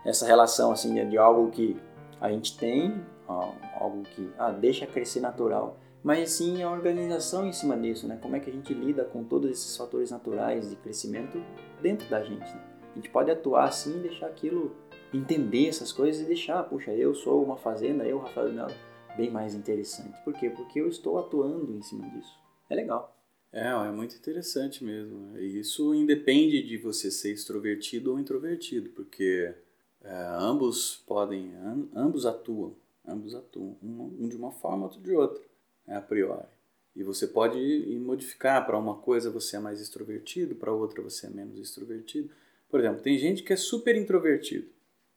essa 0.05 0.25
relação 0.25 0.71
assim 0.71 0.93
de 1.09 1.17
algo 1.17 1.51
que 1.51 1.77
a 2.21 2.29
gente 2.29 2.57
tem, 2.57 3.03
algo 3.27 4.03
que 4.15 4.31
ah, 4.37 4.51
deixa 4.51 4.87
crescer 4.87 5.19
natural, 5.19 5.77
mas 6.01 6.31
sim 6.31 6.63
a 6.63 6.71
organização 6.71 7.45
em 7.45 7.51
cima 7.51 7.77
disso, 7.77 8.07
né? 8.07 8.17
Como 8.21 8.37
é 8.37 8.39
que 8.39 8.49
a 8.49 8.53
gente 8.53 8.73
lida 8.73 9.03
com 9.03 9.25
todos 9.25 9.51
esses 9.51 9.75
fatores 9.75 10.11
naturais 10.11 10.69
de 10.69 10.77
crescimento 10.77 11.43
dentro 11.81 12.09
da 12.09 12.23
gente. 12.23 12.39
Né? 12.39 12.61
A 12.93 12.95
gente 12.95 13.09
pode 13.09 13.29
atuar 13.29 13.65
assim 13.65 13.99
deixar 13.99 14.27
aquilo, 14.27 14.73
entender 15.13 15.67
essas 15.67 15.91
coisas 15.91 16.21
e 16.21 16.25
deixar, 16.25 16.63
puxa, 16.63 16.91
eu 16.91 17.13
sou 17.13 17.43
uma 17.43 17.57
fazenda, 17.57 18.05
eu, 18.05 18.19
Rafael 18.19 18.51
Melo, 18.51 18.71
bem 19.15 19.29
mais 19.29 19.53
interessante. 19.53 20.21
Por 20.23 20.33
quê? 20.33 20.49
Porque 20.49 20.79
eu 20.79 20.87
estou 20.87 21.17
atuando 21.17 21.75
em 21.75 21.81
cima 21.81 22.09
disso. 22.09 22.37
É 22.69 22.75
legal. 22.75 23.15
É, 23.51 23.67
é 23.67 23.91
muito 23.91 24.15
interessante 24.15 24.83
mesmo. 24.83 25.37
E 25.37 25.59
isso 25.59 25.93
independe 25.93 26.63
de 26.63 26.77
você 26.77 27.11
ser 27.11 27.31
extrovertido 27.31 28.11
ou 28.11 28.19
introvertido, 28.19 28.89
porque 28.89 29.53
é, 30.03 30.27
ambos 30.37 31.03
podem, 31.07 31.53
ambos 31.95 32.25
atuam, 32.25 32.75
ambos 33.07 33.35
atuam, 33.35 33.77
um, 33.81 34.27
de 34.27 34.35
uma 34.35 34.51
forma, 34.51 34.85
outro 34.85 34.99
de 34.99 35.11
outra, 35.15 35.43
é, 35.87 35.95
a 35.95 36.01
priori. 36.01 36.47
E 36.95 37.03
você 37.03 37.27
pode 37.27 37.59
modificar 37.99 38.65
para 38.65 38.77
uma 38.77 38.95
coisa 38.95 39.29
você 39.29 39.55
é 39.55 39.59
mais 39.59 39.79
extrovertido, 39.79 40.55
para 40.55 40.71
outra 40.71 41.01
você 41.01 41.27
é 41.27 41.29
menos 41.29 41.57
extrovertido. 41.57 42.29
Por 42.69 42.79
exemplo, 42.79 43.01
tem 43.01 43.17
gente 43.17 43.43
que 43.43 43.53
é 43.53 43.55
super 43.55 43.95
introvertido, 43.95 44.67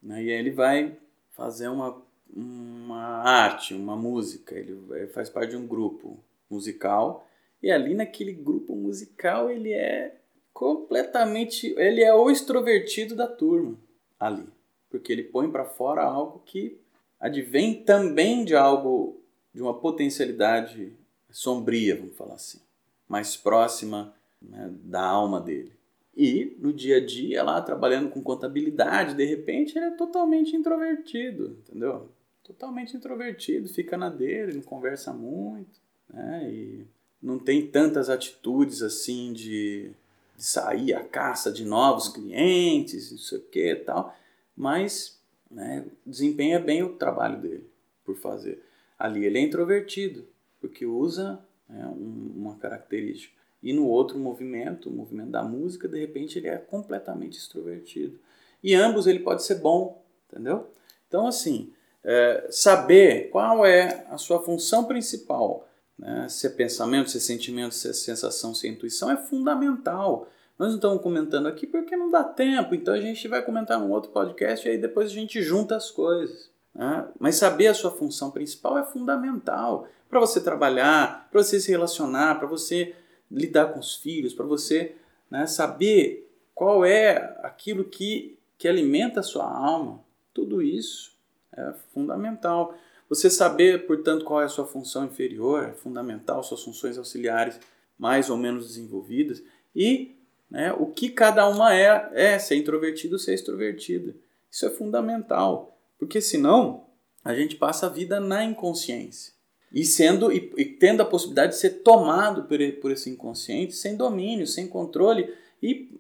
né? 0.02 0.22
e 0.22 0.30
aí 0.30 0.38
ele 0.38 0.50
vai 0.50 0.96
fazer 1.30 1.68
uma, 1.68 2.02
uma 2.34 3.22
arte, 3.22 3.74
uma 3.74 3.96
música, 3.96 4.54
ele 4.54 5.06
faz 5.08 5.28
parte 5.28 5.50
de 5.50 5.56
um 5.56 5.66
grupo 5.66 6.18
musical 6.50 7.26
e 7.62 7.70
ali 7.70 7.94
naquele 7.94 8.32
grupo 8.32 8.74
musical 8.74 9.50
ele 9.50 9.72
é 9.72 10.16
completamente, 10.52 11.74
ele 11.76 12.02
é 12.02 12.14
o 12.14 12.30
extrovertido 12.30 13.14
da 13.14 13.26
turma 13.26 13.76
ali, 14.18 14.46
porque 14.88 15.12
ele 15.12 15.24
põe 15.24 15.50
para 15.50 15.64
fora 15.64 16.02
algo 16.02 16.42
que 16.44 16.78
advém 17.20 17.82
também 17.82 18.44
de 18.44 18.54
algo 18.54 19.20
de 19.52 19.62
uma 19.62 19.74
potencialidade 19.74 20.92
sombria, 21.30 21.96
vamos 21.96 22.16
falar 22.16 22.34
assim, 22.34 22.60
mais 23.08 23.36
próxima 23.36 24.14
né, 24.40 24.70
da 24.82 25.02
alma 25.02 25.40
dele. 25.40 25.72
E 26.16 26.56
no 26.58 26.72
dia 26.72 26.96
a 26.96 27.04
dia, 27.04 27.42
lá 27.42 27.60
trabalhando 27.60 28.08
com 28.08 28.22
contabilidade, 28.22 29.14
de 29.14 29.24
repente 29.24 29.76
ele 29.76 29.86
é 29.86 29.90
totalmente 29.90 30.56
introvertido, 30.56 31.58
entendeu? 31.60 32.08
Totalmente 32.46 32.96
introvertido, 32.96 33.68
fica 33.68 33.96
na 33.96 34.08
dele, 34.08 34.54
não 34.54 34.62
conversa 34.62 35.12
muito, 35.12 35.80
né? 36.08 36.48
E 36.48 36.86
não 37.20 37.40
tem 37.40 37.66
tantas 37.66 38.08
atitudes 38.08 38.82
assim 38.82 39.32
de, 39.32 39.90
de 40.36 40.44
sair 40.44 40.94
à 40.94 41.02
caça 41.02 41.50
de 41.50 41.64
novos 41.64 42.08
clientes, 42.08 43.10
não 43.10 43.18
sei 43.18 43.38
o 43.38 43.42
que 43.42 43.72
e 43.72 43.76
tal, 43.76 44.16
mas 44.56 45.20
né, 45.50 45.86
desempenha 46.06 46.60
bem 46.60 46.84
o 46.84 46.94
trabalho 46.94 47.40
dele 47.40 47.68
por 48.04 48.14
fazer. 48.14 48.62
Ali 48.96 49.24
ele 49.24 49.38
é 49.38 49.42
introvertido, 49.42 50.24
porque 50.60 50.86
usa 50.86 51.44
né, 51.68 51.84
uma 51.96 52.54
característica. 52.54 53.34
E 53.60 53.72
no 53.72 53.88
outro 53.88 54.20
movimento, 54.20 54.88
o 54.88 54.92
movimento 54.92 55.30
da 55.30 55.42
música, 55.42 55.88
de 55.88 55.98
repente 55.98 56.38
ele 56.38 56.46
é 56.46 56.58
completamente 56.58 57.38
extrovertido. 57.38 58.20
E 58.62 58.72
ambos 58.72 59.08
ele 59.08 59.18
pode 59.18 59.42
ser 59.42 59.56
bom, 59.56 60.00
entendeu? 60.30 60.70
Então, 61.08 61.26
assim, 61.26 61.72
é, 62.06 62.46
saber 62.50 63.28
qual 63.28 63.66
é 63.66 64.06
a 64.10 64.16
sua 64.16 64.42
função 64.42 64.84
principal 64.84 65.66
né? 65.98 66.28
Se 66.28 66.46
é 66.46 66.50
pensamento, 66.50 67.10
se 67.10 67.16
é 67.16 67.20
sentimento, 67.20 67.74
se 67.74 67.88
é 67.88 67.92
sensação, 67.92 68.54
se 68.54 68.66
é 68.66 68.70
intuição, 68.70 69.10
é 69.10 69.16
fundamental. 69.16 70.28
Nós 70.58 70.68
não 70.68 70.76
estamos 70.76 71.02
comentando 71.02 71.46
aqui 71.46 71.66
porque 71.66 71.96
não 71.96 72.10
dá 72.10 72.24
tempo, 72.24 72.74
então 72.74 72.94
a 72.94 73.00
gente 73.00 73.26
vai 73.28 73.42
comentar 73.42 73.78
num 73.78 73.90
outro 73.90 74.10
podcast 74.10 74.66
e 74.66 74.72
aí 74.72 74.78
depois 74.78 75.10
a 75.10 75.14
gente 75.14 75.42
junta 75.42 75.76
as 75.76 75.90
coisas. 75.90 76.50
Né? 76.74 77.06
Mas 77.18 77.36
saber 77.36 77.68
a 77.68 77.74
sua 77.74 77.90
função 77.90 78.30
principal 78.30 78.78
é 78.78 78.84
fundamental 78.84 79.88
para 80.08 80.20
você 80.20 80.40
trabalhar, 80.40 81.28
para 81.30 81.42
você 81.42 81.60
se 81.60 81.70
relacionar, 81.70 82.38
para 82.38 82.46
você 82.46 82.94
lidar 83.30 83.72
com 83.72 83.80
os 83.80 83.96
filhos, 83.96 84.32
para 84.32 84.46
você 84.46 84.94
né, 85.30 85.46
saber 85.46 86.30
qual 86.54 86.84
é 86.84 87.38
aquilo 87.42 87.84
que, 87.84 88.38
que 88.56 88.68
alimenta 88.68 89.20
a 89.20 89.22
sua 89.22 89.44
alma. 89.44 90.00
Tudo 90.32 90.62
isso 90.62 91.15
é 91.56 91.74
fundamental. 91.92 92.74
Você 93.08 93.30
saber, 93.30 93.86
portanto, 93.86 94.24
qual 94.24 94.42
é 94.42 94.44
a 94.44 94.48
sua 94.48 94.66
função 94.66 95.04
inferior 95.04 95.64
é 95.64 95.72
fundamental, 95.72 96.42
suas 96.42 96.62
funções 96.62 96.98
auxiliares 96.98 97.58
mais 97.98 98.28
ou 98.28 98.36
menos 98.36 98.66
desenvolvidas 98.66 99.42
e 99.74 100.16
né, 100.50 100.72
o 100.72 100.86
que 100.86 101.08
cada 101.10 101.48
uma 101.48 101.74
é, 101.74 102.10
é, 102.12 102.38
se 102.38 102.54
é 102.54 102.56
introvertido 102.56 103.14
ou 103.14 103.18
se 103.18 103.30
é 103.30 103.34
extrovertida. 103.34 104.14
Isso 104.50 104.66
é 104.66 104.70
fundamental, 104.70 105.76
porque 105.98 106.20
senão 106.20 106.86
a 107.24 107.34
gente 107.34 107.56
passa 107.56 107.86
a 107.86 107.90
vida 107.90 108.20
na 108.20 108.44
inconsciência 108.44 109.32
e 109.72 109.84
sendo 109.84 110.32
e, 110.32 110.52
e 110.56 110.64
tendo 110.64 111.02
a 111.02 111.06
possibilidade 111.06 111.52
de 111.52 111.58
ser 111.58 111.82
tomado 111.82 112.44
por, 112.44 112.58
por 112.80 112.90
esse 112.92 113.10
inconsciente 113.10 113.74
sem 113.74 113.96
domínio, 113.96 114.46
sem 114.46 114.68
controle 114.68 115.34
e 115.62 115.98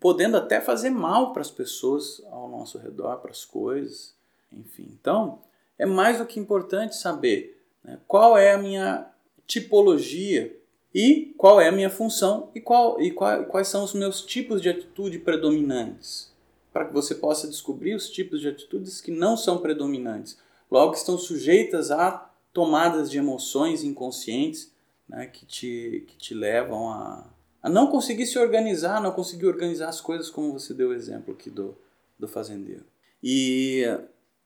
podendo 0.00 0.36
até 0.36 0.60
fazer 0.60 0.90
mal 0.90 1.32
para 1.32 1.40
as 1.40 1.50
pessoas 1.50 2.22
ao 2.30 2.48
nosso 2.48 2.76
redor, 2.78 3.16
para 3.18 3.30
as 3.30 3.44
coisas, 3.44 4.13
enfim. 4.58 4.88
Então, 5.00 5.40
é 5.78 5.86
mais 5.86 6.18
do 6.18 6.26
que 6.26 6.38
importante 6.38 6.96
saber 6.96 7.60
né, 7.82 7.98
qual 8.06 8.36
é 8.36 8.52
a 8.52 8.58
minha 8.58 9.06
tipologia 9.46 10.56
e 10.94 11.34
qual 11.36 11.60
é 11.60 11.68
a 11.68 11.72
minha 11.72 11.90
função 11.90 12.50
e, 12.54 12.60
qual, 12.60 13.00
e 13.00 13.10
qual, 13.10 13.44
quais 13.46 13.68
são 13.68 13.82
os 13.82 13.92
meus 13.92 14.22
tipos 14.22 14.62
de 14.62 14.68
atitude 14.68 15.18
predominantes, 15.18 16.32
para 16.72 16.84
que 16.84 16.92
você 16.92 17.14
possa 17.14 17.48
descobrir 17.48 17.94
os 17.94 18.08
tipos 18.08 18.40
de 18.40 18.48
atitudes 18.48 19.00
que 19.00 19.10
não 19.10 19.36
são 19.36 19.58
predominantes, 19.58 20.38
logo 20.70 20.92
que 20.92 20.98
estão 20.98 21.18
sujeitas 21.18 21.90
a 21.90 22.30
tomadas 22.52 23.10
de 23.10 23.18
emoções 23.18 23.82
inconscientes 23.82 24.72
né, 25.08 25.26
que, 25.26 25.44
te, 25.44 26.04
que 26.06 26.16
te 26.16 26.34
levam 26.34 26.88
a, 26.88 27.26
a 27.62 27.68
não 27.68 27.88
conseguir 27.88 28.26
se 28.26 28.38
organizar, 28.38 29.00
não 29.00 29.10
conseguir 29.10 29.46
organizar 29.46 29.88
as 29.88 30.00
coisas 30.00 30.30
como 30.30 30.52
você 30.52 30.72
deu 30.72 30.90
o 30.90 30.94
exemplo 30.94 31.34
aqui 31.34 31.50
do, 31.50 31.76
do 32.18 32.28
fazendeiro. 32.28 32.84
E 33.22 33.84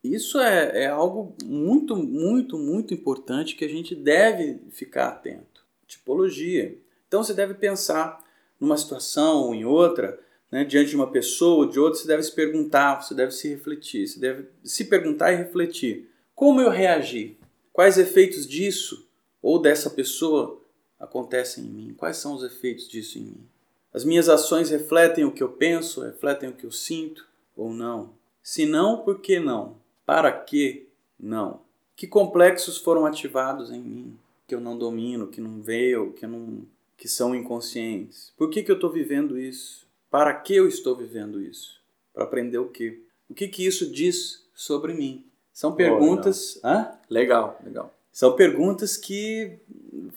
isso 0.03 0.39
é, 0.39 0.85
é 0.85 0.87
algo 0.87 1.35
muito, 1.45 1.97
muito, 1.97 2.57
muito 2.57 2.95
importante 2.95 3.57
que 3.57 3.65
a 3.65 3.69
gente 3.69 3.95
deve 3.95 4.61
ficar 4.71 5.09
atento. 5.09 5.65
Tipologia. 5.87 6.79
Então 7.07 7.23
você 7.23 7.35
deve 7.35 7.55
pensar 7.55 8.23
numa 8.61 8.77
situação 8.77 9.39
ou 9.43 9.55
em 9.55 9.65
outra, 9.65 10.19
né, 10.51 10.65
diante 10.65 10.91
de 10.91 10.97
uma 10.97 11.11
pessoa 11.11 11.65
ou 11.65 11.71
de 11.71 11.79
outra, 11.79 11.99
você 11.99 12.07
deve 12.07 12.23
se 12.23 12.33
perguntar, 12.33 13.03
você 13.03 13.15
deve 13.15 13.33
se 13.33 13.49
refletir, 13.49 14.07
você 14.07 14.19
deve 14.19 14.49
se 14.63 14.85
perguntar 14.85 15.33
e 15.33 15.37
refletir. 15.37 16.11
Como 16.35 16.61
eu 16.61 16.71
reagi? 16.71 17.37
Quais 17.73 17.99
efeitos 17.99 18.47
disso 18.47 19.09
ou 19.43 19.61
dessa 19.61 19.91
pessoa 19.91 20.63
acontecem 20.99 21.65
em 21.65 21.69
mim? 21.69 21.95
Quais 21.95 22.17
são 22.17 22.35
os 22.35 22.43
efeitos 22.43 22.89
disso 22.89 23.19
em 23.19 23.23
mim? 23.23 23.49
As 23.93 24.05
minhas 24.05 24.29
ações 24.29 24.71
refletem 24.71 25.25
o 25.25 25.33
que 25.33 25.43
eu 25.43 25.49
penso, 25.49 26.03
refletem 26.03 26.51
o 26.51 26.53
que 26.53 26.65
eu 26.65 26.71
sinto 26.71 27.27
ou 27.57 27.73
não? 27.73 28.15
Se 28.43 28.67
não, 28.67 28.99
por 29.03 29.21
que 29.21 29.41
não? 29.41 29.77
Para 30.09 30.33
que 30.33 30.89
não? 31.21 31.61
Que 31.95 32.07
complexos 32.07 32.79
foram 32.79 33.05
ativados 33.05 33.71
em 33.71 33.79
mim 33.79 34.19
que 34.47 34.55
eu 34.55 34.61
não 34.61 34.79
domino, 34.79 35.27
que 35.27 35.39
não 35.39 35.61
veio, 35.61 36.15
que 36.15 36.27
não 36.27 36.63
que 36.97 37.07
são 37.07 37.35
inconscientes? 37.35 38.33
Por 38.35 38.49
que, 38.49 38.63
que 38.63 38.71
eu 38.71 38.77
estou 38.77 38.91
vivendo 38.91 39.39
isso? 39.39 39.87
Para 40.11 40.33
que 40.33 40.57
eu 40.57 40.67
estou 40.67 40.97
vivendo 40.97 41.43
isso? 41.43 41.79
Para 42.15 42.25
aprender 42.25 42.57
o 42.57 42.71
quê? 42.71 43.03
O 43.29 43.35
que, 43.35 43.49
que 43.49 43.67
isso 43.67 43.93
diz 43.93 44.47
sobre 44.55 44.95
mim? 44.95 45.27
São 45.53 45.75
perguntas. 45.75 46.59
Oh, 46.65 46.69
Hã? 46.69 46.93
Legal, 47.11 47.61
legal. 47.63 47.95
São 48.11 48.35
perguntas 48.35 48.97
que 48.97 49.59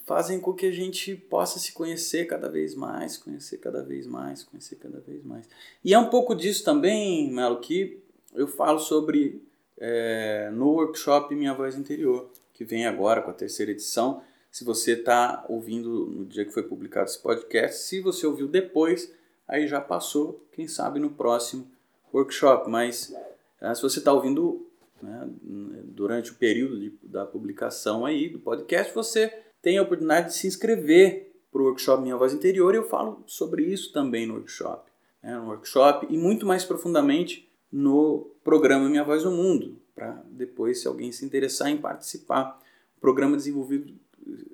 fazem 0.06 0.40
com 0.40 0.54
que 0.54 0.68
a 0.68 0.72
gente 0.72 1.18
possa 1.18 1.60
se 1.60 1.74
conhecer 1.74 2.28
cada 2.28 2.48
vez 2.48 2.74
mais, 2.76 3.18
conhecer 3.18 3.58
cada 3.58 3.84
vez 3.84 4.08
mais, 4.08 4.42
conhecer 4.42 4.78
cada 4.78 5.02
vez 5.02 5.22
mais. 5.22 5.50
E 5.84 5.94
é 5.94 6.00
um 6.00 6.10
pouco 6.10 6.34
disso 6.34 6.64
também, 6.64 7.30
Melo, 7.30 7.60
que 7.60 8.00
eu 8.34 8.48
falo 8.48 8.80
sobre 8.80 9.51
é, 9.84 10.52
no 10.54 10.74
workshop 10.74 11.34
Minha 11.34 11.56
Voz 11.56 11.76
Interior, 11.76 12.30
que 12.54 12.64
vem 12.64 12.86
agora 12.86 13.20
com 13.20 13.32
a 13.32 13.34
terceira 13.34 13.72
edição. 13.72 14.22
Se 14.52 14.64
você 14.64 14.92
está 14.94 15.44
ouvindo 15.50 16.06
no 16.06 16.24
dia 16.24 16.46
que 16.46 16.52
foi 16.52 16.62
publicado 16.62 17.10
esse 17.10 17.20
podcast, 17.20 17.82
se 17.82 18.00
você 18.00 18.28
ouviu 18.28 18.48
depois, 18.48 19.12
aí 19.48 19.68
já 19.68 19.82
passou, 19.82 20.46
quem 20.52 20.68
sabe 20.68 21.00
no 21.00 21.10
próximo 21.10 21.68
workshop. 22.14 22.70
Mas 22.70 23.12
é, 23.60 23.74
se 23.74 23.82
você 23.82 23.98
está 23.98 24.14
ouvindo 24.14 24.68
né, 25.02 25.28
durante 25.42 26.32
o 26.32 26.36
período 26.36 26.80
de, 26.80 26.94
da 27.02 27.26
publicação 27.26 28.06
aí 28.06 28.30
do 28.30 28.38
podcast, 28.38 28.94
você 28.94 29.34
tem 29.64 29.80
a 29.80 29.82
oportunidade 29.82 30.28
de 30.28 30.36
se 30.36 30.46
inscrever 30.46 31.34
para 31.52 31.62
o 31.62 31.66
workshop 31.66 32.04
Minha 32.04 32.18
Voz 32.18 32.34
Interior 32.34 32.76
e 32.76 32.78
eu 32.78 32.88
falo 32.88 33.24
sobre 33.26 33.64
isso 33.64 33.92
também 33.92 34.28
no 34.28 34.36
workshop. 34.36 34.92
Né, 35.24 35.36
no 35.36 35.48
workshop 35.48 36.06
e 36.08 36.18
muito 36.18 36.46
mais 36.46 36.64
profundamente 36.64 37.51
no 37.72 38.32
programa 38.44 38.90
Minha 38.90 39.04
Voz 39.04 39.24
no 39.24 39.32
Mundo, 39.32 39.78
para 39.96 40.22
depois, 40.30 40.82
se 40.82 40.88
alguém 40.88 41.12
se 41.12 41.26
interessar 41.26 41.70
em 41.70 41.78
participar. 41.78 42.60
Um 42.98 43.02
programa 43.02 43.36
desenvolvido 43.36 43.94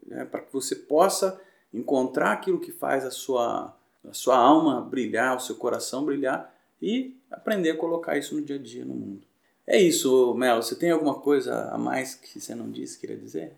né, 0.05 0.26
para 0.26 0.41
que 0.41 0.53
você 0.53 0.76
possa 0.76 1.39
encontrar 1.74 2.32
aquilo 2.32 2.59
que 2.59 2.72
faz 2.72 3.05
a 3.05 3.11
sua, 3.11 3.76
a 4.07 4.13
sua 4.13 4.38
alma 4.38 4.82
brilhar, 4.82 5.36
o 5.36 5.39
seu 5.39 5.55
coração 5.55 6.05
brilhar 6.05 6.53
e 6.82 7.15
aprender 7.30 7.72
a 7.72 7.78
colocar 7.78 8.18
isso 8.18 8.36
no 8.36 8.41
dia 8.41 8.55
a 8.55 8.59
dia 8.59 8.86
no 8.86 8.93
mundo. 8.93 9.22
É 9.65 9.82
isso, 9.82 10.34
Mel. 10.36 10.61
Você 10.61 10.76
tem 10.76 10.91
alguma 10.91 11.15
coisa 11.15 11.70
a 11.72 11.78
mais 11.78 12.15
que 12.15 12.39
você 12.39 12.55
não 12.55 12.72
disse, 12.72 12.99
queria 12.99 13.18
dizer? 13.18 13.53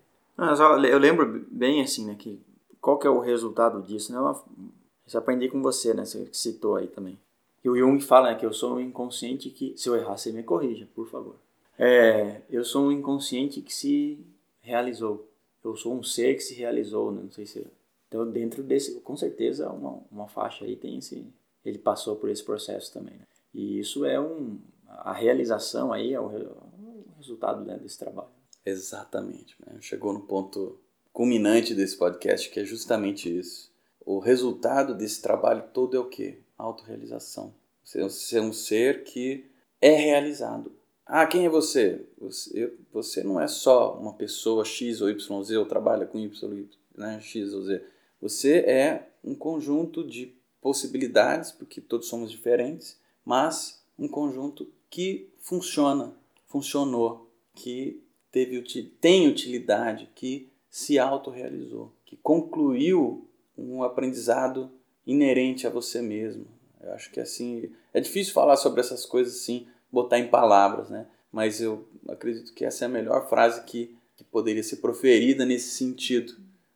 eu 0.90 0.98
lembro 0.98 1.46
bem 1.52 1.82
assim, 1.82 2.06
né, 2.06 2.16
que 2.18 2.40
qual 2.82 2.98
que 2.98 3.06
é 3.06 3.10
o 3.10 3.20
resultado 3.20 3.82
disso, 3.82 4.14
né? 4.14 4.18
Eu 4.18 5.20
aprendi 5.20 5.50
com 5.50 5.62
você, 5.62 5.94
né? 5.94 6.06
Você 6.06 6.30
citou 6.32 6.76
aí 6.76 6.88
também. 6.88 7.20
E 7.64 7.70
o 7.70 7.78
Jung 7.78 8.00
fala 8.00 8.32
né, 8.32 8.36
que 8.36 8.46
eu 8.46 8.54
sou 8.54 8.76
um 8.76 8.80
inconsciente 8.80 9.50
que, 9.50 9.74
se 9.78 9.90
eu 9.90 9.96
errar, 9.96 10.18
você 10.18 10.32
me 10.32 10.44
corrija, 10.44 10.88
por 10.96 11.08
favor. 11.10 11.36
É, 11.78 12.42
eu 12.50 12.64
sou 12.64 12.88
um 12.88 12.92
inconsciente 12.92 13.62
que 13.62 13.74
se 13.74 14.20
realizou. 14.62 15.28
Eu 15.64 15.76
sou 15.76 15.94
um 15.94 16.04
ser 16.04 16.36
que 16.36 16.42
se 16.42 16.54
realizou, 16.54 17.12
né? 17.12 17.22
não 17.24 17.32
sei 17.32 17.46
se. 17.46 17.66
Então, 18.08 18.30
dentro 18.30 18.64
desse, 18.64 19.00
com 19.02 19.16
certeza, 19.16 19.70
uma, 19.70 20.00
uma 20.12 20.28
faixa 20.28 20.66
aí 20.66 20.76
tem 20.76 20.98
esse. 20.98 21.26
Ele 21.64 21.78
passou 21.78 22.16
por 22.16 22.30
esse 22.30 22.44
processo 22.44 22.94
também. 22.94 23.14
Né? 23.14 23.26
E 23.54 23.80
isso 23.80 24.06
é 24.06 24.20
um, 24.20 24.58
a 24.88 25.14
realização 25.14 25.92
aí 25.92 26.14
é 26.14 26.20
o, 26.20 26.26
o 26.26 27.14
resultado 27.18 27.64
né, 27.66 27.78
desse 27.78 28.00
trabalho. 28.00 28.30
Exatamente. 28.66 29.56
Né? 29.66 29.78
Chegou 29.82 30.14
no 30.14 30.22
ponto 30.22 30.78
culminante 31.12 31.74
desse 31.74 31.98
podcast, 31.98 32.50
que 32.50 32.60
é 32.60 32.66
justamente 32.66 33.38
isso. 33.38 33.72
O 34.06 34.20
resultado 34.20 34.96
desse 34.96 35.22
trabalho 35.22 35.64
todo 35.74 35.96
é 35.96 36.00
o 36.00 36.06
quê? 36.06 36.40
Autorrealização. 36.60 37.54
Você 37.84 38.38
é 38.38 38.42
um 38.42 38.54
ser 38.54 39.04
que 39.04 39.46
é 39.82 39.96
realizado. 39.96 40.72
Ah, 41.06 41.26
quem 41.26 41.46
é 41.46 41.50
você? 41.50 42.06
Você, 42.20 42.72
você 42.94 43.24
não 43.24 43.42
é 43.42 43.48
só 43.48 43.98
uma 43.98 44.14
pessoa 44.14 44.64
X 44.64 45.02
ou 45.02 45.10
Y 45.10 45.36
ou 45.36 45.44
Z 45.44 45.58
ou 45.58 45.66
trabalha 45.66 46.06
com 46.06 46.20
Y, 46.20 46.68
né, 46.96 47.20
X 47.20 47.54
ou 47.54 47.64
Z. 47.64 47.84
Você 48.22 48.60
é 48.60 49.10
um 49.24 49.34
conjunto 49.34 50.08
de 50.08 50.36
possibilidades, 50.62 51.52
porque 51.52 51.82
todos 51.82 52.08
somos 52.08 52.30
diferentes, 52.30 53.00
mas 53.26 53.82
um 53.98 54.08
conjunto 54.08 54.72
que 54.90 55.30
funciona, 55.40 56.14
funcionou, 56.46 57.32
que 57.56 58.04
teve, 58.32 58.62
tem 59.02 59.28
utilidade, 59.28 60.10
que 60.14 60.52
se 60.70 61.00
autorrealizou, 61.00 61.92
que 62.06 62.18
concluiu 62.18 63.28
um 63.58 63.82
aprendizado 63.82 64.72
inerente 65.12 65.66
a 65.66 65.70
você 65.70 66.02
mesmo. 66.02 66.46
Eu 66.82 66.94
acho 66.94 67.12
que 67.12 67.20
assim, 67.20 67.72
é 67.94 68.00
difícil 68.00 68.34
falar 68.34 68.56
sobre 68.56 68.80
essas 68.80 69.06
coisas 69.06 69.36
assim, 69.36 69.68
botar 69.92 70.20
em 70.20 70.28
palavras, 70.28 70.90
né? 70.90 71.08
Mas 71.32 71.60
eu 71.62 71.88
acredito 72.08 72.54
que 72.54 72.64
essa 72.64 72.86
é 72.86 72.88
a 72.88 72.90
melhor 72.90 73.28
frase 73.28 73.64
que, 73.64 73.96
que 74.16 74.24
poderia 74.24 74.64
ser 74.64 74.78
proferida 74.78 75.46
nesse 75.46 75.72
sentido. 75.72 76.34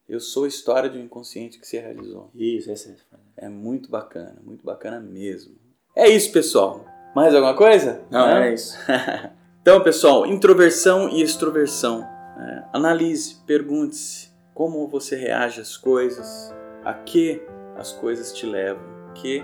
Eu 0.08 0.20
sou 0.20 0.46
a 0.46 0.48
história 0.48 0.90
de 0.90 0.98
um 0.98 1.04
inconsciente 1.04 1.60
que 1.60 1.68
se 1.68 1.78
realizou. 1.78 2.30
Isso, 2.36 2.70
essa 2.70 2.90
é. 2.90 3.46
É 3.46 3.50
muito 3.50 3.90
bacana, 3.90 4.42
muito 4.44 4.64
bacana 4.64 5.00
mesmo. 5.00 5.56
É 5.96 6.08
isso, 6.08 6.32
pessoal. 6.32 6.86
Mais 7.16 7.34
alguma 7.34 7.56
coisa? 7.56 8.04
Não, 8.10 8.28
Não? 8.28 8.38
é 8.38 8.54
isso. 8.54 8.78
então, 9.62 9.82
pessoal, 9.84 10.26
introversão 10.26 11.10
e 11.10 11.22
extroversão. 11.22 12.04
É, 12.38 12.64
analise, 12.74 13.36
pergunte-se 13.46 14.30
como 14.54 14.88
você 14.88 15.16
reage 15.16 15.62
às 15.62 15.78
coisas, 15.78 16.54
a 16.84 16.94
que 16.94 17.42
as 17.76 17.92
coisas 17.92 18.32
te 18.34 18.46
levam, 18.46 18.84
que 19.14 19.44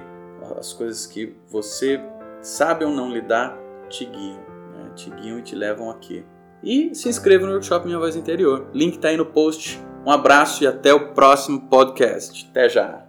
as 0.57 0.73
coisas 0.73 1.05
que 1.05 1.35
você 1.47 2.01
sabe 2.41 2.85
ou 2.85 2.91
não 2.91 3.11
lidar 3.11 3.57
te 3.89 4.05
guiam, 4.05 4.39
né? 4.73 4.91
te 4.95 5.09
guiam 5.09 5.39
e 5.39 5.41
te 5.41 5.55
levam 5.55 5.89
aqui. 5.89 6.25
E 6.63 6.93
se 6.93 7.07
inscreva 7.07 7.45
no 7.45 7.53
workshop 7.53 7.85
Minha 7.85 7.99
Voz 7.99 8.15
Interior. 8.15 8.67
Link 8.73 8.95
está 8.95 9.09
aí 9.09 9.17
no 9.17 9.25
post. 9.25 9.81
Um 10.05 10.11
abraço 10.11 10.63
e 10.63 10.67
até 10.67 10.93
o 10.93 11.13
próximo 11.13 11.69
podcast. 11.69 12.47
Até 12.51 12.67
já! 12.69 13.08